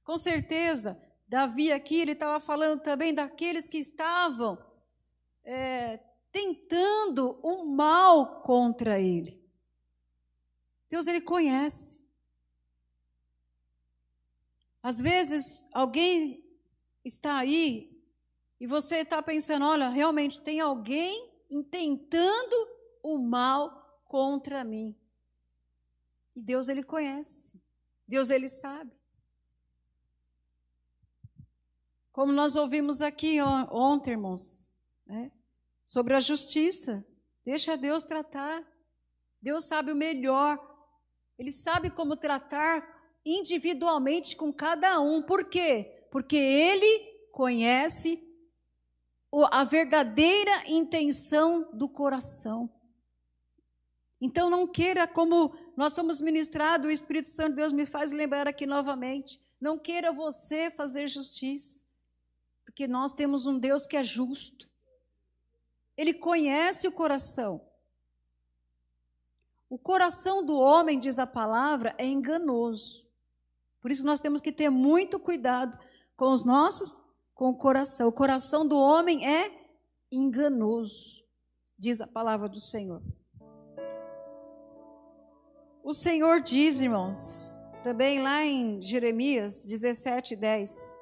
Com 0.04 0.18
certeza, 0.18 1.00
Davi 1.26 1.72
aqui, 1.72 1.96
ele 1.96 2.12
estava 2.12 2.38
falando 2.38 2.82
também 2.82 3.14
daqueles 3.14 3.66
que 3.66 3.78
estavam 3.78 4.58
é, 5.44 5.98
tentando 6.30 7.38
o 7.42 7.64
mal 7.64 8.40
contra 8.40 8.98
ele. 9.00 9.42
Deus, 10.88 11.06
ele 11.06 11.20
conhece. 11.20 12.02
Às 14.82 15.00
vezes, 15.00 15.68
alguém 15.72 16.44
está 17.04 17.38
aí 17.38 17.92
e 18.60 18.66
você 18.66 18.96
está 18.96 19.22
pensando: 19.22 19.64
olha, 19.64 19.88
realmente 19.88 20.40
tem 20.40 20.60
alguém 20.60 21.30
intentando 21.50 22.56
o 23.02 23.18
mal 23.18 24.00
contra 24.04 24.64
mim. 24.64 24.96
E 26.34 26.42
Deus, 26.42 26.68
ele 26.68 26.82
conhece. 26.82 27.60
Deus, 28.06 28.30
ele 28.30 28.48
sabe. 28.48 28.92
Como 32.12 32.30
nós 32.30 32.56
ouvimos 32.56 33.00
aqui 33.00 33.40
ontem, 33.40 34.10
irmãos, 34.10 34.70
né? 35.06 35.30
sobre 35.84 36.14
a 36.14 36.20
justiça. 36.20 37.06
Deixa 37.44 37.76
Deus 37.76 38.04
tratar. 38.04 38.62
Deus 39.40 39.64
sabe 39.64 39.92
o 39.92 39.96
melhor. 39.96 40.58
Ele 41.38 41.50
sabe 41.50 41.90
como 41.90 42.16
tratar 42.16 42.86
individualmente 43.24 44.36
com 44.36 44.52
cada 44.52 45.00
um. 45.00 45.22
Por 45.22 45.44
quê? 45.44 46.06
Porque 46.10 46.36
Ele 46.36 47.28
conhece 47.32 48.22
a 49.50 49.64
verdadeira 49.64 50.68
intenção 50.68 51.70
do 51.72 51.88
coração. 51.88 52.70
Então 54.20 54.48
não 54.48 54.68
queira, 54.68 55.06
como 55.08 55.52
nós 55.76 55.94
somos 55.94 56.20
ministrados, 56.20 56.86
o 56.86 56.90
Espírito 56.90 57.28
Santo 57.28 57.50
de 57.50 57.56
Deus 57.56 57.72
me 57.72 57.84
faz 57.84 58.12
lembrar 58.12 58.46
aqui 58.46 58.66
novamente. 58.66 59.40
Não 59.60 59.78
queira 59.78 60.12
você 60.12 60.70
fazer 60.70 61.08
justiça. 61.08 61.82
Porque 62.64 62.86
nós 62.86 63.12
temos 63.12 63.46
um 63.46 63.58
Deus 63.58 63.86
que 63.86 63.96
é 63.96 64.04
justo. 64.04 64.71
Ele 66.02 66.12
conhece 66.12 66.88
o 66.88 66.90
coração. 66.90 67.64
O 69.70 69.78
coração 69.78 70.44
do 70.44 70.56
homem, 70.56 70.98
diz 70.98 71.16
a 71.16 71.28
palavra, 71.28 71.94
é 71.96 72.04
enganoso. 72.04 73.06
Por 73.80 73.88
isso 73.88 74.04
nós 74.04 74.18
temos 74.18 74.40
que 74.40 74.50
ter 74.50 74.68
muito 74.68 75.20
cuidado 75.20 75.78
com 76.16 76.32
os 76.32 76.42
nossos, 76.42 77.00
com 77.32 77.50
o 77.50 77.56
coração. 77.56 78.08
O 78.08 78.12
coração 78.12 78.66
do 78.66 78.76
homem 78.76 79.24
é 79.24 79.48
enganoso, 80.10 81.22
diz 81.78 82.00
a 82.00 82.06
palavra 82.08 82.48
do 82.48 82.58
Senhor. 82.58 83.00
O 85.84 85.92
Senhor 85.92 86.40
diz, 86.40 86.80
irmãos, 86.80 87.56
também 87.84 88.20
lá 88.20 88.44
em 88.44 88.82
Jeremias 88.82 89.64
17, 89.66 90.34
10. 90.34 90.96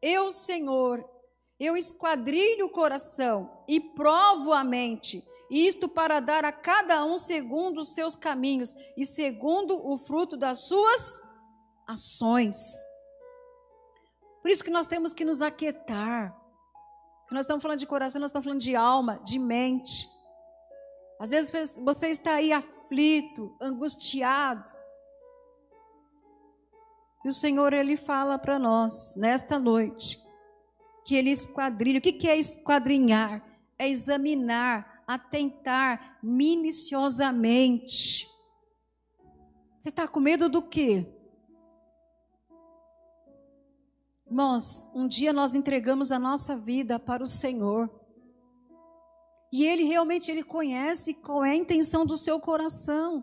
Eu, 0.00 0.30
Senhor, 0.30 1.04
eu 1.58 1.76
esquadrilho 1.76 2.66
o 2.66 2.70
coração 2.70 3.62
e 3.66 3.80
provo 3.80 4.52
a 4.52 4.62
mente, 4.62 5.26
isto 5.50 5.88
para 5.88 6.20
dar 6.20 6.44
a 6.44 6.52
cada 6.52 7.04
um 7.04 7.16
segundo 7.16 7.80
os 7.80 7.94
seus 7.94 8.14
caminhos 8.14 8.74
e 8.96 9.06
segundo 9.06 9.74
o 9.88 9.96
fruto 9.96 10.36
das 10.36 10.66
suas 10.66 11.22
ações. 11.86 12.56
Por 14.42 14.50
isso 14.50 14.64
que 14.64 14.70
nós 14.70 14.86
temos 14.86 15.12
que 15.12 15.24
nos 15.24 15.40
aquietar. 15.40 16.36
Nós 17.30 17.40
estamos 17.40 17.62
falando 17.62 17.78
de 17.78 17.86
coração, 17.86 18.20
nós 18.20 18.30
estamos 18.30 18.44
falando 18.44 18.60
de 18.60 18.76
alma, 18.76 19.20
de 19.24 19.38
mente. 19.38 20.08
Às 21.18 21.30
vezes 21.30 21.78
você 21.78 22.08
está 22.08 22.34
aí 22.34 22.52
aflito, 22.52 23.56
angustiado. 23.60 24.72
E 27.24 27.28
o 27.28 27.32
Senhor, 27.32 27.72
Ele 27.72 27.96
fala 27.96 28.38
para 28.38 28.58
nós, 28.58 29.14
nesta 29.16 29.58
noite, 29.58 30.25
que 31.06 31.14
Ele 31.14 31.30
esquadrilha. 31.30 32.00
O 32.00 32.02
que 32.02 32.28
é 32.28 32.36
esquadrinhar? 32.36 33.42
É 33.78 33.88
examinar, 33.88 35.04
atentar 35.06 36.18
minuciosamente. 36.22 38.28
Você 39.78 39.90
está 39.90 40.08
com 40.08 40.18
medo 40.18 40.48
do 40.48 40.60
quê? 40.60 41.06
Irmãos, 44.26 44.90
um 44.92 45.06
dia 45.06 45.32
nós 45.32 45.54
entregamos 45.54 46.10
a 46.10 46.18
nossa 46.18 46.56
vida 46.56 46.98
para 46.98 47.22
o 47.22 47.26
Senhor. 47.26 47.88
E 49.52 49.64
Ele 49.64 49.84
realmente 49.84 50.28
ele 50.28 50.42
conhece 50.42 51.14
qual 51.14 51.44
é 51.44 51.52
a 51.52 51.56
intenção 51.56 52.04
do 52.04 52.16
seu 52.16 52.40
coração. 52.40 53.22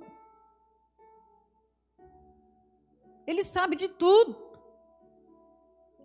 Ele 3.28 3.44
sabe 3.44 3.76
de 3.76 3.90
tudo. 3.90 4.42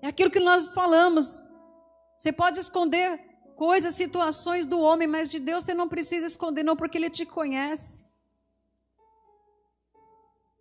É 0.02 0.08
aquilo 0.08 0.30
que 0.30 0.40
nós 0.40 0.68
falamos. 0.70 1.47
Você 2.18 2.32
pode 2.32 2.58
esconder 2.58 3.18
coisas, 3.56 3.94
situações 3.94 4.66
do 4.66 4.80
homem, 4.80 5.06
mas 5.06 5.30
de 5.30 5.38
Deus 5.38 5.64
você 5.64 5.72
não 5.72 5.88
precisa 5.88 6.26
esconder, 6.26 6.62
não, 6.62 6.76
porque 6.76 6.98
Ele 6.98 7.08
te 7.08 7.24
conhece. 7.24 8.06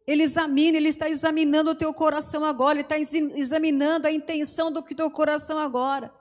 Ele 0.06 0.24
examina, 0.24 0.78
Ele 0.78 0.90
está 0.90 1.10
examinando 1.10 1.72
o 1.72 1.76
teu 1.76 1.94
coração 1.94 2.46
agora, 2.46 2.76
Ele 2.76 2.82
está 2.82 2.98
examinando 2.98 4.08
a 4.08 4.12
intenção 4.12 4.72
do 4.72 4.82
teu 4.82 5.10
coração 5.12 5.58
agora. 5.58 6.14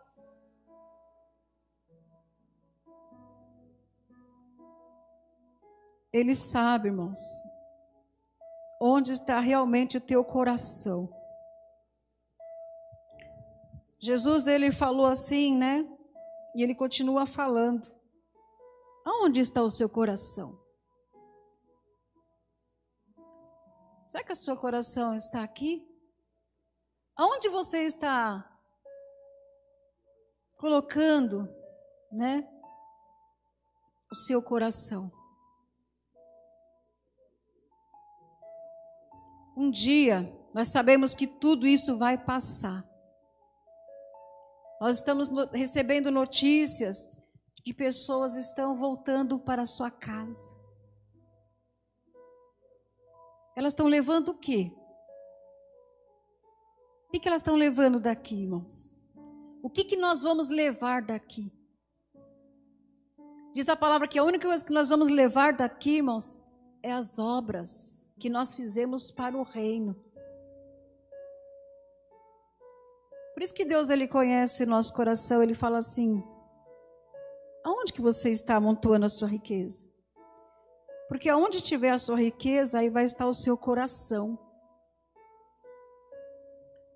Ele 6.13 6.35
sabe, 6.35 6.89
irmãos 6.89 7.21
onde 8.81 9.13
está 9.13 9.41
realmente 9.41 9.97
o 9.97 10.01
teu 10.01 10.25
coração. 10.25 11.09
Jesus 13.99 14.47
ele 14.47 14.71
falou 14.71 15.07
assim, 15.07 15.57
né? 15.57 15.87
E 16.55 16.63
ele 16.63 16.75
continua 16.75 17.27
falando. 17.27 17.91
Aonde 19.05 19.41
está 19.41 19.63
o 19.63 19.71
seu 19.71 19.89
coração? 19.89 20.59
Será 24.09 24.25
que 24.25 24.33
o 24.33 24.37
seu 24.37 24.57
coração 24.57 25.15
está 25.15 25.43
aqui? 25.43 25.87
Aonde 27.15 27.49
você 27.49 27.85
está 27.85 28.45
colocando, 30.57 31.49
né? 32.11 32.49
O 34.11 34.15
seu 34.15 34.43
coração? 34.43 35.11
Um 39.57 39.71
dia, 39.71 40.31
nós 40.53 40.69
sabemos 40.69 41.15
que 41.15 41.27
tudo 41.27 41.67
isso 41.67 41.97
vai 41.97 42.19
passar. 42.19 42.85
Nós 44.81 44.97
estamos 44.97 45.29
recebendo 45.53 46.11
notícias 46.11 47.11
de 47.55 47.63
que 47.63 47.73
pessoas 47.73 48.37
estão 48.37 48.77
voltando 48.77 49.39
para 49.39 49.63
a 49.63 49.67
sua 49.67 49.91
casa. 49.91 50.55
Elas 53.57 53.73
estão 53.73 53.87
levando 53.87 54.29
o 54.29 54.35
quê? 54.35 54.71
O 57.09 57.19
que, 57.19 57.27
elas 57.27 57.41
estão 57.41 57.57
levando 57.57 57.99
daqui, 57.99 58.35
irmãos? 58.43 58.95
O 59.63 59.71
que, 59.71 59.85
que 59.85 59.97
nós 59.97 60.23
vamos 60.23 60.51
levar 60.51 61.01
daqui? 61.01 61.51
Diz 63.55 63.67
a 63.71 63.77
palavra 63.77 64.07
que 64.07 64.19
a 64.19 64.25
única 64.25 64.47
coisa 64.47 64.63
que 64.63 64.73
nós 64.73 64.91
vamos 64.91 65.09
levar 65.09 65.55
daqui, 65.55 65.97
irmãos, 65.97 66.37
é 66.83 66.93
as 66.93 67.19
obras 67.19 68.11
que 68.19 68.29
nós 68.29 68.53
fizemos 68.53 69.11
para 69.11 69.35
o 69.35 69.43
reino. 69.43 69.97
Por 73.37 73.43
isso 73.43 73.53
que 73.53 73.67
Deus 73.67 73.91
ele 73.91 74.09
conhece 74.09 74.65
nosso 74.65 74.95
coração, 74.95 75.43
ele 75.43 75.53
fala 75.53 75.77
assim: 75.77 76.25
aonde 77.63 77.93
que 77.93 78.01
você 78.01 78.31
está 78.31 78.57
amontoando 78.57 79.05
a 79.05 79.11
sua 79.11 79.29
riqueza? 79.29 79.87
Porque 81.07 81.29
aonde 81.29 81.61
tiver 81.61 81.91
a 81.91 81.99
sua 81.99 82.17
riqueza, 82.17 82.79
aí 82.79 82.89
vai 82.89 83.05
estar 83.05 83.27
o 83.27 83.35
seu 83.35 83.55
coração. 83.55 84.39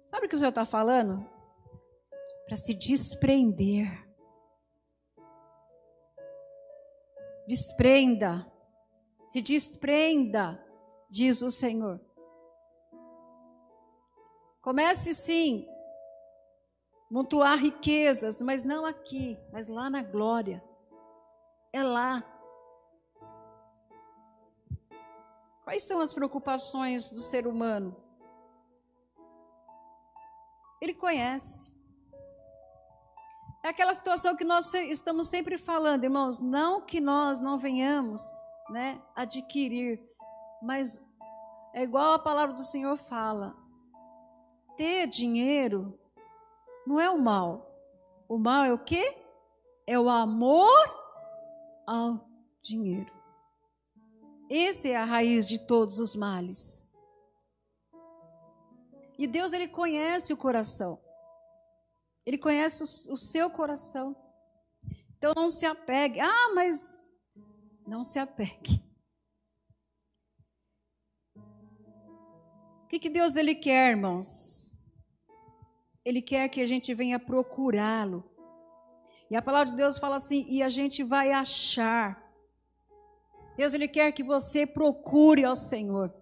Sabe 0.03 0.25
o 0.25 0.29
que 0.31 0.35
o 0.35 0.39
Senhor 0.39 0.49
está 0.49 0.65
falando? 0.65 1.23
Para 2.47 2.57
se 2.57 2.73
desprender. 2.73 4.09
Desprenda. 7.47 8.51
Se 9.29 9.43
desprenda 9.43 10.59
diz 11.11 11.43
o 11.43 11.51
Senhor. 11.51 12.01
Comece 14.63 15.13
sim, 15.13 15.67
montuar 17.11 17.59
riquezas, 17.59 18.41
mas 18.41 18.65
não 18.65 18.87
aqui, 18.87 19.37
mas 19.53 19.67
lá 19.67 19.91
na 19.91 20.03
glória. 20.03 20.63
É 21.73 21.83
lá. 21.83 22.25
Quais 25.65 25.83
são 25.83 26.01
as 26.01 26.13
preocupações 26.13 27.11
do 27.11 27.21
ser 27.21 27.47
humano? 27.47 27.97
Ele 30.81 30.95
conhece. 30.95 31.75
É 33.63 33.69
aquela 33.69 33.93
situação 33.93 34.35
que 34.35 34.45
nós 34.45 34.73
estamos 34.73 35.29
sempre 35.29 35.59
falando, 35.59 36.05
irmãos, 36.05 36.39
não 36.39 36.81
que 36.81 36.99
nós 36.99 37.39
não 37.39 37.59
venhamos, 37.59 38.23
né, 38.71 39.01
adquirir, 39.15 40.03
mas 40.63 41.01
é 41.75 41.83
igual 41.83 42.15
a 42.15 42.19
palavra 42.19 42.55
do 42.55 42.63
Senhor 42.63 42.97
fala. 42.97 43.55
Ter 44.79 45.07
dinheiro 45.07 46.00
não 46.87 47.01
é 47.01 47.11
o 47.11 47.19
mal. 47.19 47.71
O 48.29 48.39
mal 48.39 48.65
é 48.65 48.73
o 48.73 48.79
quê? 48.79 49.17
É 49.87 49.99
o 49.99 50.09
amor 50.09 51.01
ao 51.87 52.29
dinheiro. 52.63 53.13
Essa 54.51 54.89
é 54.89 54.97
a 54.97 55.05
raiz 55.05 55.47
de 55.47 55.59
todos 55.67 55.99
os 55.99 56.17
males. 56.17 56.91
E 59.19 59.27
Deus 59.27 59.53
ele 59.53 59.69
conhece 59.69 60.33
o 60.33 60.37
coração. 60.37 60.99
Ele 62.25 62.39
conhece 62.39 62.83
o, 62.83 63.13
o 63.13 63.17
seu 63.17 63.51
coração. 63.51 64.17
Então 65.17 65.33
não 65.37 65.51
se 65.51 65.67
apegue. 65.67 66.21
Ah, 66.21 66.53
mas 66.55 67.07
não 67.87 68.03
se 68.03 68.19
apegue. 68.19 68.83
O 71.37 72.89
que, 72.89 72.99
que 72.99 73.11
Deus 73.11 73.37
ele 73.37 73.55
quer, 73.55 73.91
irmãos? 73.91 74.80
Ele 76.11 76.21
quer 76.21 76.49
que 76.49 76.61
a 76.61 76.67
gente 76.67 76.93
venha 76.93 77.21
procurá-lo. 77.21 78.29
E 79.31 79.37
a 79.37 79.41
palavra 79.41 79.71
de 79.71 79.77
Deus 79.77 79.97
fala 79.97 80.17
assim: 80.17 80.45
e 80.49 80.61
a 80.61 80.69
gente 80.69 81.05
vai 81.05 81.31
achar. 81.31 82.21
Deus 83.57 83.75
ele 83.75 83.87
quer 83.87 84.11
que 84.11 84.25
você 84.25 84.67
procure 84.67 85.45
ao 85.45 85.55
Senhor. 85.55 86.13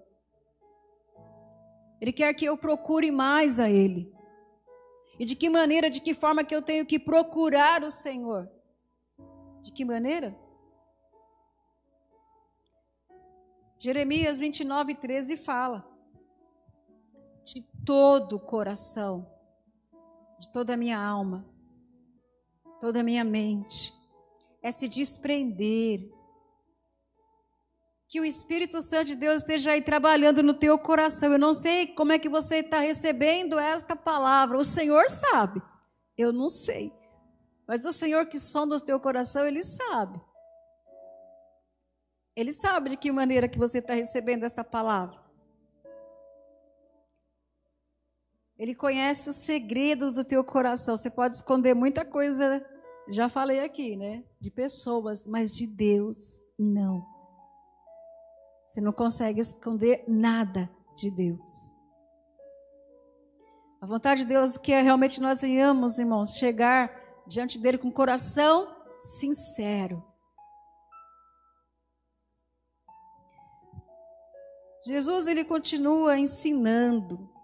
Ele 2.02 2.12
quer 2.12 2.34
que 2.34 2.44
eu 2.44 2.58
procure 2.58 3.10
mais 3.10 3.58
a 3.58 3.70
Ele. 3.70 4.12
E 5.18 5.24
de 5.24 5.34
que 5.34 5.48
maneira, 5.48 5.88
de 5.88 6.02
que 6.02 6.12
forma 6.12 6.44
que 6.44 6.54
eu 6.54 6.60
tenho 6.60 6.84
que 6.84 6.98
procurar 6.98 7.82
o 7.82 7.90
Senhor? 7.90 8.46
De 9.62 9.72
que 9.72 9.86
maneira? 9.86 10.38
Jeremias 13.78 14.38
29, 14.38 14.94
13 14.96 15.38
fala: 15.38 15.82
de 17.42 17.62
todo 17.86 18.36
o 18.36 18.40
coração, 18.40 19.37
de 20.38 20.52
toda 20.52 20.74
a 20.74 20.76
minha 20.76 20.98
alma, 20.98 21.44
toda 22.80 23.00
a 23.00 23.02
minha 23.02 23.24
mente, 23.24 23.92
é 24.62 24.70
se 24.70 24.88
desprender 24.88 26.00
que 28.08 28.20
o 28.20 28.24
Espírito 28.24 28.80
Santo 28.80 29.08
de 29.08 29.16
Deus 29.16 29.42
esteja 29.42 29.72
aí 29.72 29.82
trabalhando 29.82 30.42
no 30.42 30.54
teu 30.54 30.78
coração. 30.78 31.32
Eu 31.32 31.38
não 31.38 31.52
sei 31.52 31.88
como 31.88 32.12
é 32.12 32.18
que 32.18 32.28
você 32.28 32.56
está 32.56 32.78
recebendo 32.78 33.58
esta 33.58 33.94
palavra. 33.94 34.56
O 34.56 34.64
Senhor 34.64 35.08
sabe. 35.10 35.60
Eu 36.16 36.32
não 36.32 36.48
sei. 36.48 36.90
Mas 37.66 37.84
o 37.84 37.92
Senhor 37.92 38.26
que 38.26 38.40
sonda 38.40 38.76
o 38.76 38.80
teu 38.80 38.98
coração, 38.98 39.46
Ele 39.46 39.62
sabe. 39.62 40.18
Ele 42.34 42.52
sabe 42.52 42.90
de 42.90 42.96
que 42.96 43.12
maneira 43.12 43.48
que 43.48 43.58
você 43.58 43.78
está 43.78 43.92
recebendo 43.92 44.44
esta 44.44 44.64
palavra. 44.64 45.27
Ele 48.58 48.74
conhece 48.74 49.30
o 49.30 49.32
segredo 49.32 50.10
do 50.10 50.24
teu 50.24 50.42
coração. 50.42 50.96
Você 50.96 51.08
pode 51.08 51.36
esconder 51.36 51.74
muita 51.74 52.04
coisa, 52.04 52.64
já 53.08 53.28
falei 53.28 53.60
aqui, 53.60 53.96
né? 53.96 54.24
De 54.40 54.50
pessoas, 54.50 55.26
mas 55.28 55.54
de 55.54 55.66
Deus, 55.66 56.16
não. 56.58 57.06
Você 58.66 58.80
não 58.80 58.92
consegue 58.92 59.40
esconder 59.40 60.04
nada 60.08 60.68
de 60.96 61.10
Deus. 61.10 61.72
A 63.80 63.86
vontade 63.86 64.22
de 64.22 64.26
Deus 64.26 64.56
é 64.56 64.58
que 64.58 64.82
realmente 64.82 65.20
nós 65.20 65.40
venhamos, 65.40 66.00
irmãos, 66.00 66.34
chegar 66.34 66.90
diante 67.28 67.60
dele 67.60 67.78
com 67.78 67.92
coração 67.92 68.74
sincero. 68.98 70.04
Jesus 74.84 75.28
ele 75.28 75.44
continua 75.44 76.18
ensinando. 76.18 77.37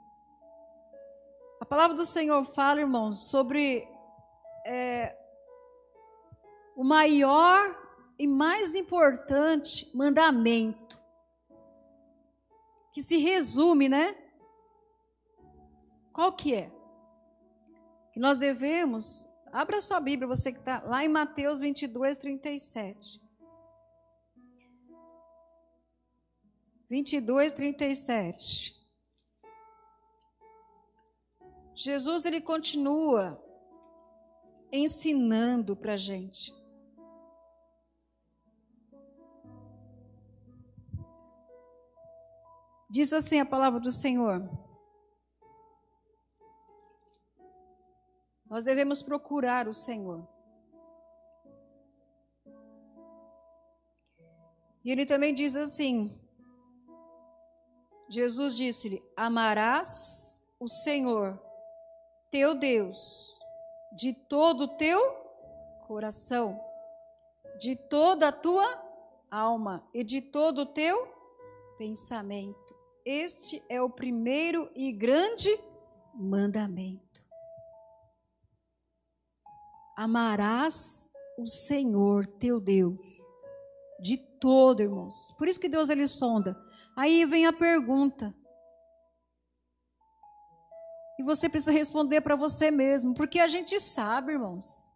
A 1.64 1.66
palavra 1.66 1.96
do 1.96 2.05
Senhor 2.05 2.44
fala, 2.44 2.81
irmãos, 2.81 3.31
sobre 3.31 3.88
é, 4.66 5.16
o 6.77 6.85
maior 6.85 7.74
e 8.18 8.27
mais 8.27 8.74
importante 8.74 9.90
mandamento 9.96 11.03
que 12.92 13.00
se 13.00 13.16
resume, 13.16 13.88
né? 13.88 14.14
Qual 16.12 16.35
que 16.35 16.55
é? 16.55 16.70
Que 18.12 18.20
nós 18.20 18.37
devemos, 18.37 19.27
abra 19.50 19.81
sua 19.81 20.00
Bíblia, 20.00 20.29
você 20.29 20.53
que 20.53 20.59
está 20.59 20.83
lá 20.83 21.03
em 21.03 21.09
Mateus 21.09 21.61
22, 21.61 22.18
37. 22.18 23.27
22, 26.90 27.53
37. 27.53 28.84
Jesus 31.74 32.24
ele 32.24 32.40
continua 32.40 33.42
ensinando 34.72 35.76
para 35.76 35.94
a 35.94 35.96
gente. 35.96 36.54
Diz 42.88 43.12
assim 43.12 43.40
a 43.40 43.46
palavra 43.46 43.80
do 43.80 43.90
Senhor. 43.90 44.48
Nós 48.46 48.62
devemos 48.62 49.02
procurar 49.02 49.66
o 49.66 49.72
Senhor. 49.72 50.28
E 54.84 54.92
ele 54.92 55.04
também 55.04 55.34
diz 55.34 55.56
assim: 55.56 56.16
Jesus 58.08 58.56
disse-lhe: 58.56 59.02
Amarás 59.16 60.40
o 60.60 60.68
Senhor, 60.68 61.43
teu 62.35 62.53
Deus, 62.53 63.38
de 63.92 64.12
todo 64.12 64.62
o 64.62 64.77
teu 64.77 65.01
coração, 65.87 66.61
de 67.61 67.77
toda 67.77 68.27
a 68.27 68.33
tua 68.33 68.66
alma 69.31 69.88
e 69.94 70.03
de 70.03 70.20
todo 70.20 70.62
o 70.62 70.66
teu 70.66 71.07
pensamento. 71.79 72.75
Este 73.07 73.62
é 73.68 73.81
o 73.81 73.88
primeiro 73.88 74.68
e 74.75 74.90
grande 74.90 75.49
mandamento. 76.12 77.25
Amarás 79.97 81.09
o 81.38 81.47
Senhor 81.47 82.27
teu 82.27 82.59
Deus 82.59 83.01
de 84.01 84.16
todo, 84.16 84.81
irmãos. 84.81 85.33
Por 85.38 85.47
isso 85.47 85.61
que 85.61 85.68
Deus 85.68 85.88
ele 85.88 86.09
sonda. 86.09 86.61
Aí 86.97 87.25
vem 87.25 87.47
a 87.47 87.53
pergunta. 87.53 88.35
E 91.18 91.22
você 91.22 91.48
precisa 91.48 91.72
responder 91.72 92.20
para 92.20 92.37
você 92.37 92.70
mesmo, 92.70 93.14
porque 93.14 93.38
a 93.38 93.46
gente 93.46 93.79
sabe, 93.79 94.33
irmãos. 94.33 94.87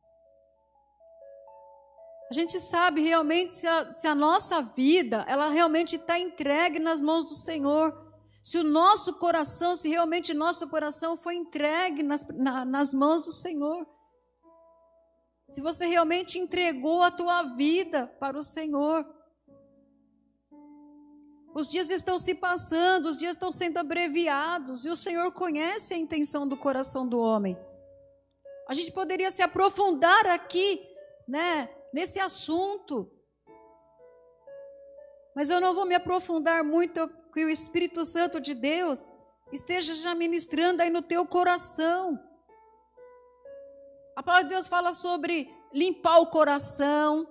A 2.31 2.35
gente 2.35 2.61
sabe 2.61 3.01
realmente 3.01 3.55
se 3.55 3.67
a, 3.67 3.91
se 3.91 4.07
a 4.07 4.15
nossa 4.15 4.61
vida, 4.61 5.25
ela 5.27 5.49
realmente 5.49 5.97
está 5.97 6.19
entregue 6.19 6.79
nas 6.79 7.01
mãos 7.01 7.25
do 7.25 7.35
Senhor. 7.35 8.07
Se 8.43 8.59
o 8.59 8.65
nosso 8.65 9.15
coração, 9.15 9.75
se 9.75 9.89
realmente 9.89 10.35
nosso 10.35 10.69
coração 10.69 11.17
foi 11.17 11.37
entregue 11.37 12.03
nas, 12.03 12.27
na, 12.29 12.65
nas 12.65 12.93
mãos 12.93 13.23
do 13.23 13.33
Senhor. 13.33 13.87
Se 15.51 15.63
você 15.63 15.87
realmente 15.87 16.39
entregou 16.39 17.03
a 17.03 17.11
tua 17.11 17.43
vida 17.55 18.07
para 18.21 18.37
o 18.37 18.43
Senhor. 18.43 19.07
Os 21.59 21.67
dias 21.67 21.91
estão 21.91 22.21
se 22.21 22.37
passando, 22.37 23.07
os 23.07 23.17
dias 23.17 23.35
estão 23.35 23.51
sendo 23.51 23.79
abreviados, 23.79 24.87
e 24.87 24.91
o 24.91 24.95
Senhor 24.95 25.33
conhece 25.33 25.93
a 25.93 25.97
intenção 25.97 26.47
do 26.47 26.57
coração 26.57 27.05
do 27.05 27.19
homem. 27.19 27.59
A 28.69 28.75
gente 28.75 28.93
poderia 28.93 29.29
se 29.29 29.43
aprofundar 29.43 30.25
aqui, 30.27 30.81
né, 31.27 31.69
nesse 31.93 32.21
assunto. 32.21 33.11
Mas 35.35 35.51
eu 35.51 35.61
não 35.61 35.75
vou 35.75 35.85
me 35.85 35.97
aprofundar 35.97 36.63
muito, 36.63 37.09
que 37.33 37.45
o 37.45 37.51
Espírito 37.51 38.05
Santo 38.05 38.39
de 38.39 38.55
Deus 38.55 39.03
esteja 39.53 39.97
já 39.97 40.15
ministrando 40.15 40.81
aí 40.81 40.91
no 40.91 41.03
teu 41.03 41.27
coração. 41.27 42.17
A 44.15 44.23
palavra 44.23 44.45
de 44.45 44.55
Deus 44.55 44.69
fala 44.69 44.93
sobre 44.93 45.53
limpar 45.73 46.21
o 46.21 46.31
coração, 46.31 47.27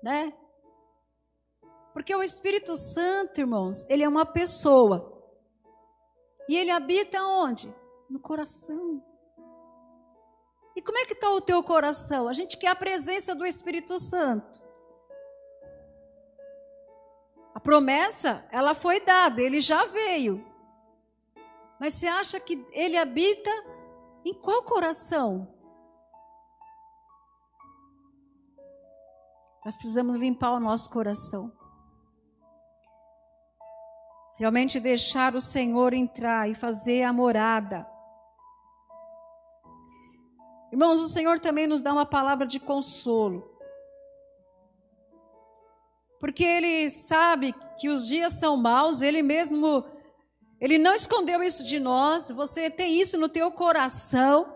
né? 0.00 0.32
Porque 1.94 2.14
o 2.14 2.22
Espírito 2.22 2.76
Santo, 2.76 3.40
irmãos, 3.40 3.86
ele 3.88 4.02
é 4.02 4.08
uma 4.08 4.26
pessoa. 4.26 5.10
E 6.46 6.54
ele 6.54 6.70
habita 6.70 7.22
onde? 7.22 7.74
No 8.10 8.20
coração. 8.20 9.02
E 10.76 10.82
como 10.82 10.98
é 10.98 11.06
que 11.06 11.14
está 11.14 11.30
o 11.30 11.40
teu 11.40 11.62
coração? 11.62 12.28
A 12.28 12.34
gente 12.34 12.58
quer 12.58 12.68
a 12.68 12.76
presença 12.76 13.34
do 13.34 13.46
Espírito 13.46 13.98
Santo. 13.98 14.62
promessa, 17.64 18.46
ela 18.52 18.74
foi 18.74 19.00
dada, 19.00 19.40
ele 19.40 19.58
já 19.60 19.86
veio. 19.86 20.46
Mas 21.80 21.94
você 21.94 22.06
acha 22.06 22.38
que 22.38 22.64
ele 22.70 22.96
habita 22.96 23.50
em 24.22 24.34
qual 24.34 24.62
coração? 24.62 25.48
Nós 29.64 29.74
precisamos 29.76 30.16
limpar 30.20 30.52
o 30.52 30.60
nosso 30.60 30.90
coração. 30.90 31.50
Realmente 34.36 34.80
deixar 34.80 35.34
o 35.34 35.40
Senhor 35.40 35.92
entrar 35.92 36.50
e 36.50 36.54
fazer 36.54 37.02
a 37.02 37.12
morada. 37.12 37.86
Irmãos, 40.72 41.00
o 41.00 41.08
Senhor 41.08 41.38
também 41.38 41.68
nos 41.68 41.80
dá 41.80 41.92
uma 41.92 42.04
palavra 42.04 42.44
de 42.44 42.58
consolo. 42.58 43.48
Porque 46.18 46.42
Ele 46.42 46.90
sabe 46.90 47.54
que 47.78 47.88
os 47.88 48.08
dias 48.08 48.32
são 48.32 48.56
maus, 48.56 49.02
Ele 49.02 49.22
mesmo, 49.22 49.84
Ele 50.60 50.78
não 50.78 50.94
escondeu 50.94 51.40
isso 51.42 51.62
de 51.62 51.78
nós, 51.78 52.28
você 52.30 52.68
tem 52.68 53.00
isso 53.00 53.16
no 53.16 53.28
teu 53.28 53.52
coração. 53.52 54.52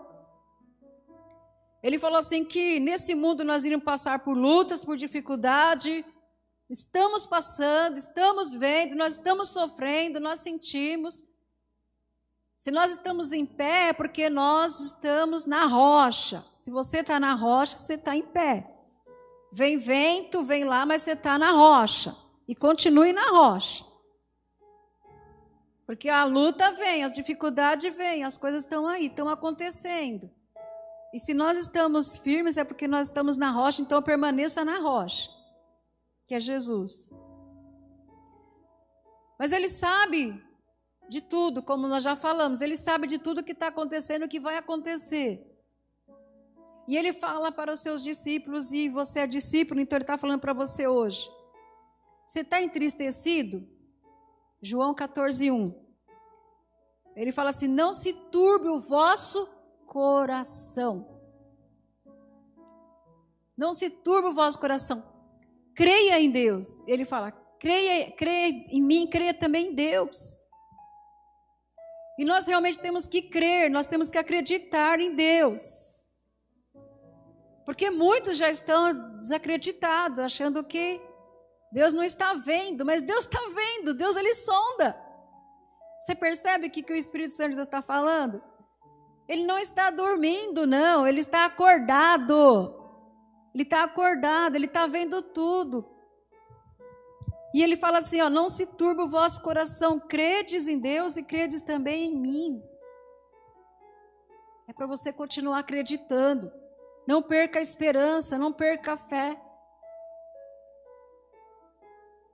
Ele 1.81 2.01
falou 2.01 2.19
assim 2.19 2.45
que 2.45 2.81
nesse 2.81 3.15
mundo 3.15 3.45
nós 3.45 3.65
iríamos 3.65 3.85
passar 3.85 4.19
por 4.25 4.37
lutas, 4.37 4.85
por 4.85 4.97
dificuldade, 4.97 6.05
Estamos 6.71 7.25
passando, 7.25 7.97
estamos 7.97 8.53
vendo, 8.53 8.95
nós 8.95 9.15
estamos 9.15 9.49
sofrendo, 9.49 10.21
nós 10.21 10.41
sentimos. 10.41 11.25
Se 12.59 12.71
nós 12.71 12.93
estamos 12.93 13.33
em 13.33 13.47
pé, 13.47 13.89
é 13.89 13.93
porque 13.95 14.29
nós 14.29 14.79
estamos 14.79 15.47
na 15.47 15.65
rocha. 15.65 16.45
Se 16.59 16.71
você 16.71 16.99
está 16.99 17.19
na 17.19 17.33
rocha, 17.35 17.79
você 17.79 17.95
está 17.95 18.15
em 18.15 18.23
pé. 18.23 18.71
Vem 19.51 19.79
vento, 19.79 20.45
vem 20.45 20.65
lá, 20.65 20.85
mas 20.85 21.03
você 21.03 21.13
está 21.13 21.39
na 21.39 21.53
rocha. 21.53 22.15
E 22.47 22.55
continue 22.55 23.15
na 23.15 23.31
rocha. 23.31 23.87
Porque 25.87 26.11
a 26.11 26.27
luta 26.27 26.73
vem, 26.73 27.03
as 27.03 27.15
dificuldades 27.15 27.97
vêm, 27.97 28.25
as 28.25 28.37
coisas 28.37 28.63
estão 28.63 28.87
aí, 28.87 29.07
estão 29.07 29.27
acontecendo. 29.27 30.31
E 31.15 31.19
se 31.19 31.33
nós 31.33 31.57
estamos 31.57 32.19
firmes, 32.19 32.59
é 32.59 32.65
porque 32.65 32.87
nós 32.87 33.07
estamos 33.07 33.39
na 33.39 33.51
rocha, 33.51 33.81
então 33.81 34.03
permaneça 34.03 34.63
na 34.67 34.79
rocha 34.81 35.38
que 36.29 36.35
é 36.35 36.41
Jesus. 36.41 37.11
Mas 39.39 39.51
ele 39.51 39.71
sabe 39.71 40.45
de 41.09 41.23
tudo, 41.23 41.63
como 41.63 41.89
nós 41.89 42.05
já 42.05 42.15
falamos, 42.15 42.61
ele 42.61 42.77
sabe 42.77 43.07
de 43.07 43.19
tudo 43.19 43.43
que 43.43 43.53
está 43.53 43.69
acontecendo 43.69 44.27
e 44.27 44.29
que 44.29 44.39
vai 44.39 44.59
acontecer. 44.59 45.43
E 46.87 46.97
ele 46.97 47.15
fala 47.15 47.51
para 47.51 47.73
os 47.73 47.81
seus 47.81 48.03
discípulos, 48.03 48.73
e 48.73 48.89
você 48.91 49.21
é 49.21 49.27
discípulo, 49.27 49.81
então 49.81 49.97
ele 49.97 50.03
está 50.03 50.19
falando 50.19 50.41
para 50.41 50.53
você 50.53 50.87
hoje. 50.87 51.31
Você 52.27 52.41
está 52.41 52.61
entristecido? 52.61 53.67
João 54.61 54.95
14, 54.95 55.51
1. 55.51 55.89
Ele 57.17 57.33
fala 57.33 57.51
assim: 57.51 57.69
não 57.69 57.93
se 57.95 58.13
turbe 58.13 58.69
o 58.69 58.79
vosso 58.79 59.47
coração. 59.87 61.17
Não 63.57 63.73
se 63.73 63.89
turbe 63.89 64.29
o 64.29 64.35
vosso 64.35 64.59
coração 64.59 65.18
creia 65.79 66.19
em 66.19 66.29
Deus. 66.29 66.85
Ele 66.89 67.05
fala, 67.05 67.31
creia, 67.61 68.11
creia 68.11 68.49
em 68.69 68.83
mim, 68.83 69.07
creia 69.07 69.33
também 69.33 69.69
em 69.69 69.75
Deus. 69.77 70.37
E 72.19 72.25
nós 72.25 72.49
realmente 72.49 72.81
temos 72.81 73.07
que 73.07 73.23
crer, 73.23 73.71
nós 73.71 73.87
temos 73.87 74.11
que 74.11 74.19
acreditar 74.19 74.99
em 74.99 75.15
Deus. 75.15 76.05
Porque 77.65 77.91
muitos 77.91 78.37
já 78.37 78.51
estão 78.51 79.21
desacreditados, 79.21 80.19
achando 80.19 80.65
que 80.65 81.01
Deus 81.71 81.93
não 81.93 82.03
está 82.03 82.35
vendo, 82.35 82.85
mas 82.85 83.01
Deus 83.01 83.21
está 83.21 83.39
vendo, 83.55 83.95
Deus 83.95 84.17
ele 84.17 84.35
sonda. 84.35 85.01
Você 86.03 86.17
percebe 86.17 86.67
o 86.67 86.71
que, 86.73 86.83
que 86.83 86.93
o 86.93 86.97
Espírito 86.97 87.37
Santo 87.37 87.61
está 87.61 87.81
falando? 87.81 88.43
Ele 89.29 89.45
não 89.45 89.59
está 89.59 89.93
dormindo, 89.93 90.67
não, 90.67 91.07
ele 91.07 91.21
está 91.21 91.45
acordado. 91.45 92.78
Ele 93.59 93.65
está 93.65 93.83
acordado, 93.83 94.55
ele 94.55 94.67
está 94.67 94.87
vendo 94.87 95.21
tudo. 95.21 95.85
E 97.53 97.61
ele 97.61 97.77
fala 97.77 97.99
assim: 97.99 98.21
ó, 98.21 98.31
não 98.31 98.49
se 98.49 98.65
turbe 98.65 99.03
o 99.03 99.09
vosso 99.09 99.43
coração, 99.43 99.99
credes 99.99 100.69
em 100.69 100.79
Deus 100.79 101.17
e 101.17 101.25
credes 101.25 101.61
também 101.61 102.05
em 102.05 102.17
mim. 102.17 102.63
É 104.69 104.73
para 104.73 104.87
você 104.87 105.13
continuar 105.13 105.59
acreditando. 105.59 106.53
Não 107.05 107.21
perca 107.21 107.59
a 107.59 107.63
esperança, 107.63 108.39
não 108.39 108.53
perca 108.53 108.93
a 108.93 108.97
fé. 108.97 109.37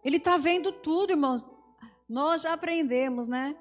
Ele 0.04 0.18
está 0.18 0.36
vendo 0.36 0.72
tudo, 0.72 1.12
irmãos. 1.12 1.42
Nós 2.06 2.42
já 2.42 2.52
aprendemos, 2.52 3.26
né? 3.26 3.56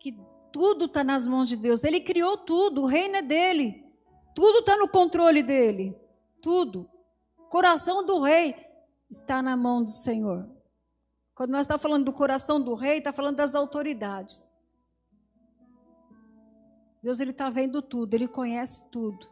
Que 0.00 0.18
tudo 0.50 0.86
está 0.86 1.04
nas 1.04 1.26
mãos 1.26 1.50
de 1.50 1.56
Deus. 1.58 1.84
Ele 1.84 2.00
criou 2.00 2.38
tudo, 2.38 2.84
o 2.84 2.86
reino 2.86 3.16
é 3.16 3.20
dele. 3.20 3.84
Tudo 4.34 4.60
está 4.60 4.74
no 4.78 4.88
controle 4.88 5.42
dele. 5.42 6.07
Tudo. 6.42 6.90
Coração 7.50 8.04
do 8.04 8.20
rei 8.20 8.54
está 9.10 9.42
na 9.42 9.56
mão 9.56 9.84
do 9.84 9.90
Senhor. 9.90 10.48
Quando 11.34 11.50
nós 11.50 11.62
estamos 11.62 11.82
falando 11.82 12.04
do 12.04 12.12
coração 12.12 12.60
do 12.60 12.74
rei, 12.74 12.98
está 12.98 13.12
falando 13.12 13.36
das 13.36 13.54
autoridades. 13.54 14.50
Deus 17.02 17.20
ele 17.20 17.30
está 17.30 17.48
vendo 17.48 17.80
tudo, 17.80 18.14
ele 18.14 18.26
conhece 18.26 18.88
tudo. 18.90 19.26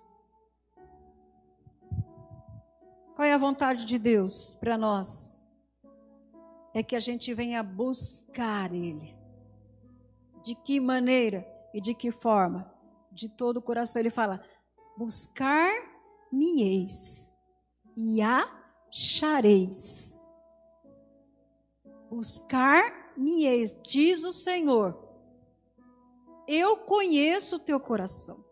Qual 3.16 3.26
é 3.26 3.32
a 3.32 3.38
vontade 3.38 3.86
de 3.86 3.98
Deus 3.98 4.54
para 4.60 4.76
nós? 4.76 5.42
É 6.74 6.82
que 6.82 6.94
a 6.94 7.00
gente 7.00 7.32
venha 7.32 7.62
buscar 7.62 8.70
Ele. 8.72 9.16
De 10.44 10.54
que 10.54 10.78
maneira 10.78 11.46
e 11.72 11.80
de 11.80 11.94
que 11.94 12.12
forma? 12.12 12.70
De 13.10 13.30
todo 13.30 13.56
o 13.56 13.62
coração. 13.62 14.00
Ele 14.00 14.10
fala: 14.10 14.44
buscar 14.98 15.72
eis 16.32 17.34
e 17.96 18.20
achareis. 18.22 20.20
Buscar-me 22.10 23.44
eis, 23.46 23.74
diz 23.82 24.24
o 24.24 24.32
Senhor. 24.32 24.96
Eu 26.46 26.78
conheço 26.78 27.56
o 27.56 27.60
teu 27.60 27.80
coração. 27.80 28.44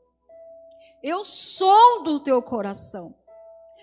Eu 1.02 1.24
sou 1.24 2.02
do 2.02 2.18
teu 2.18 2.42
coração. 2.42 3.14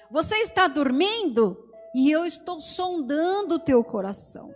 Você 0.10 0.36
está 0.38 0.68
dormindo 0.68 1.70
e 1.94 2.12
eu 2.12 2.26
estou 2.26 2.60
sondando 2.60 3.56
o 3.56 3.60
teu 3.60 3.84
coração. 3.84 4.54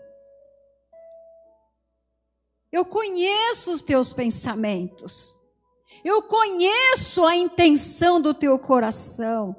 Eu 2.71 2.85
conheço 2.85 3.71
os 3.71 3.81
teus 3.81 4.11
pensamentos. 4.11 5.34
Eu 6.05 6.21
conheço 6.21 7.25
a 7.25 7.35
intenção 7.35 8.21
do 8.21 8.31
teu 8.31 8.59
coração. 8.59 9.55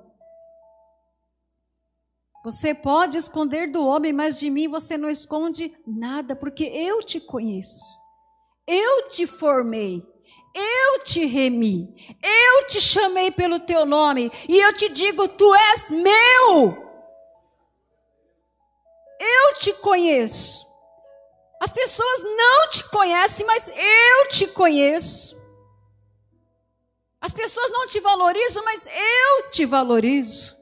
Você 2.45 2.73
pode 2.73 3.19
esconder 3.19 3.69
do 3.69 3.85
homem, 3.85 4.13
mas 4.13 4.39
de 4.39 4.49
mim 4.49 4.69
você 4.69 4.97
não 4.97 5.11
esconde 5.11 5.77
nada, 5.85 6.37
porque 6.37 6.63
eu 6.63 7.03
te 7.03 7.19
conheço. 7.19 7.83
Eu 8.65 9.09
te 9.09 9.27
formei. 9.27 10.07
Eu 10.55 11.03
te 11.03 11.25
remi. 11.25 11.93
Eu 12.23 12.69
te 12.69 12.81
chamei 12.81 13.33
pelo 13.33 13.59
teu 13.59 13.85
nome. 13.85 14.31
E 14.49 14.57
eu 14.57 14.73
te 14.73 14.89
digo: 14.89 15.27
tu 15.27 15.53
és 15.53 15.91
meu. 15.91 16.79
Eu 19.19 19.55
te 19.55 19.73
conheço. 19.73 20.65
As 21.61 21.73
pessoas 21.73 22.23
não 22.23 22.71
te 22.71 22.89
conhecem, 22.89 23.45
mas 23.45 23.67
eu 23.67 24.29
te 24.29 24.47
conheço. 24.47 25.37
As 27.27 27.35
pessoas 27.35 27.73
não 27.73 27.89
te 27.89 27.99
valorizam, 27.99 28.65
mas 28.65 28.87
eu 28.87 29.51
te 29.51 29.67
valorizo. 29.67 30.57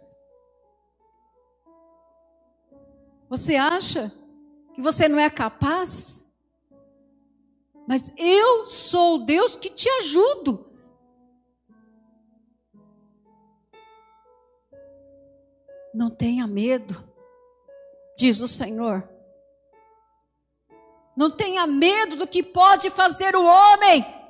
Você 3.29 3.57
acha 3.57 4.11
que 4.75 4.81
você 4.81 5.07
não 5.07 5.19
é 5.19 5.29
capaz? 5.29 6.27
Mas 7.87 8.11
eu 8.17 8.65
sou 8.65 9.17
o 9.17 9.27
Deus 9.27 9.55
que 9.57 9.69
te 9.69 9.91
ajudo. 9.91 10.73
Não 15.93 16.09
tenha 16.09 16.47
medo, 16.47 16.97
diz 18.17 18.41
o 18.41 18.49
Senhor. 18.49 19.07
Não 21.15 21.31
tenha 21.31 21.67
medo 21.67 22.17
do 22.17 22.27
que 22.27 22.43
pode 22.43 22.89
fazer 22.89 23.37
o 23.37 23.45
homem. 23.45 24.24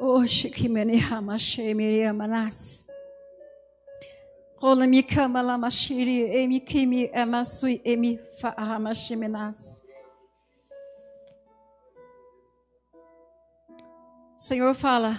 Oxe, 0.00 0.48
que 0.48 0.68
menehama 0.68 1.36
shemeria 1.36 2.12
manas. 2.12 2.86
Rola 4.56 4.86
mi 4.86 5.02
kama 5.02 5.42
la 5.42 5.58
mashiri, 5.58 6.22
emi 6.36 6.60
kimi 6.60 7.10
emasui, 7.12 7.80
emi 7.84 8.18
faahama 8.40 8.94
shemenas. 8.94 9.82
Senhor 14.36 14.72
fala: 14.74 15.16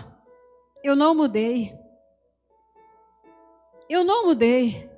Eu 0.81 0.95
não 0.95 1.13
mudei. 1.13 1.77
Eu 3.89 4.05
não 4.05 4.27
mudei. 4.27 4.89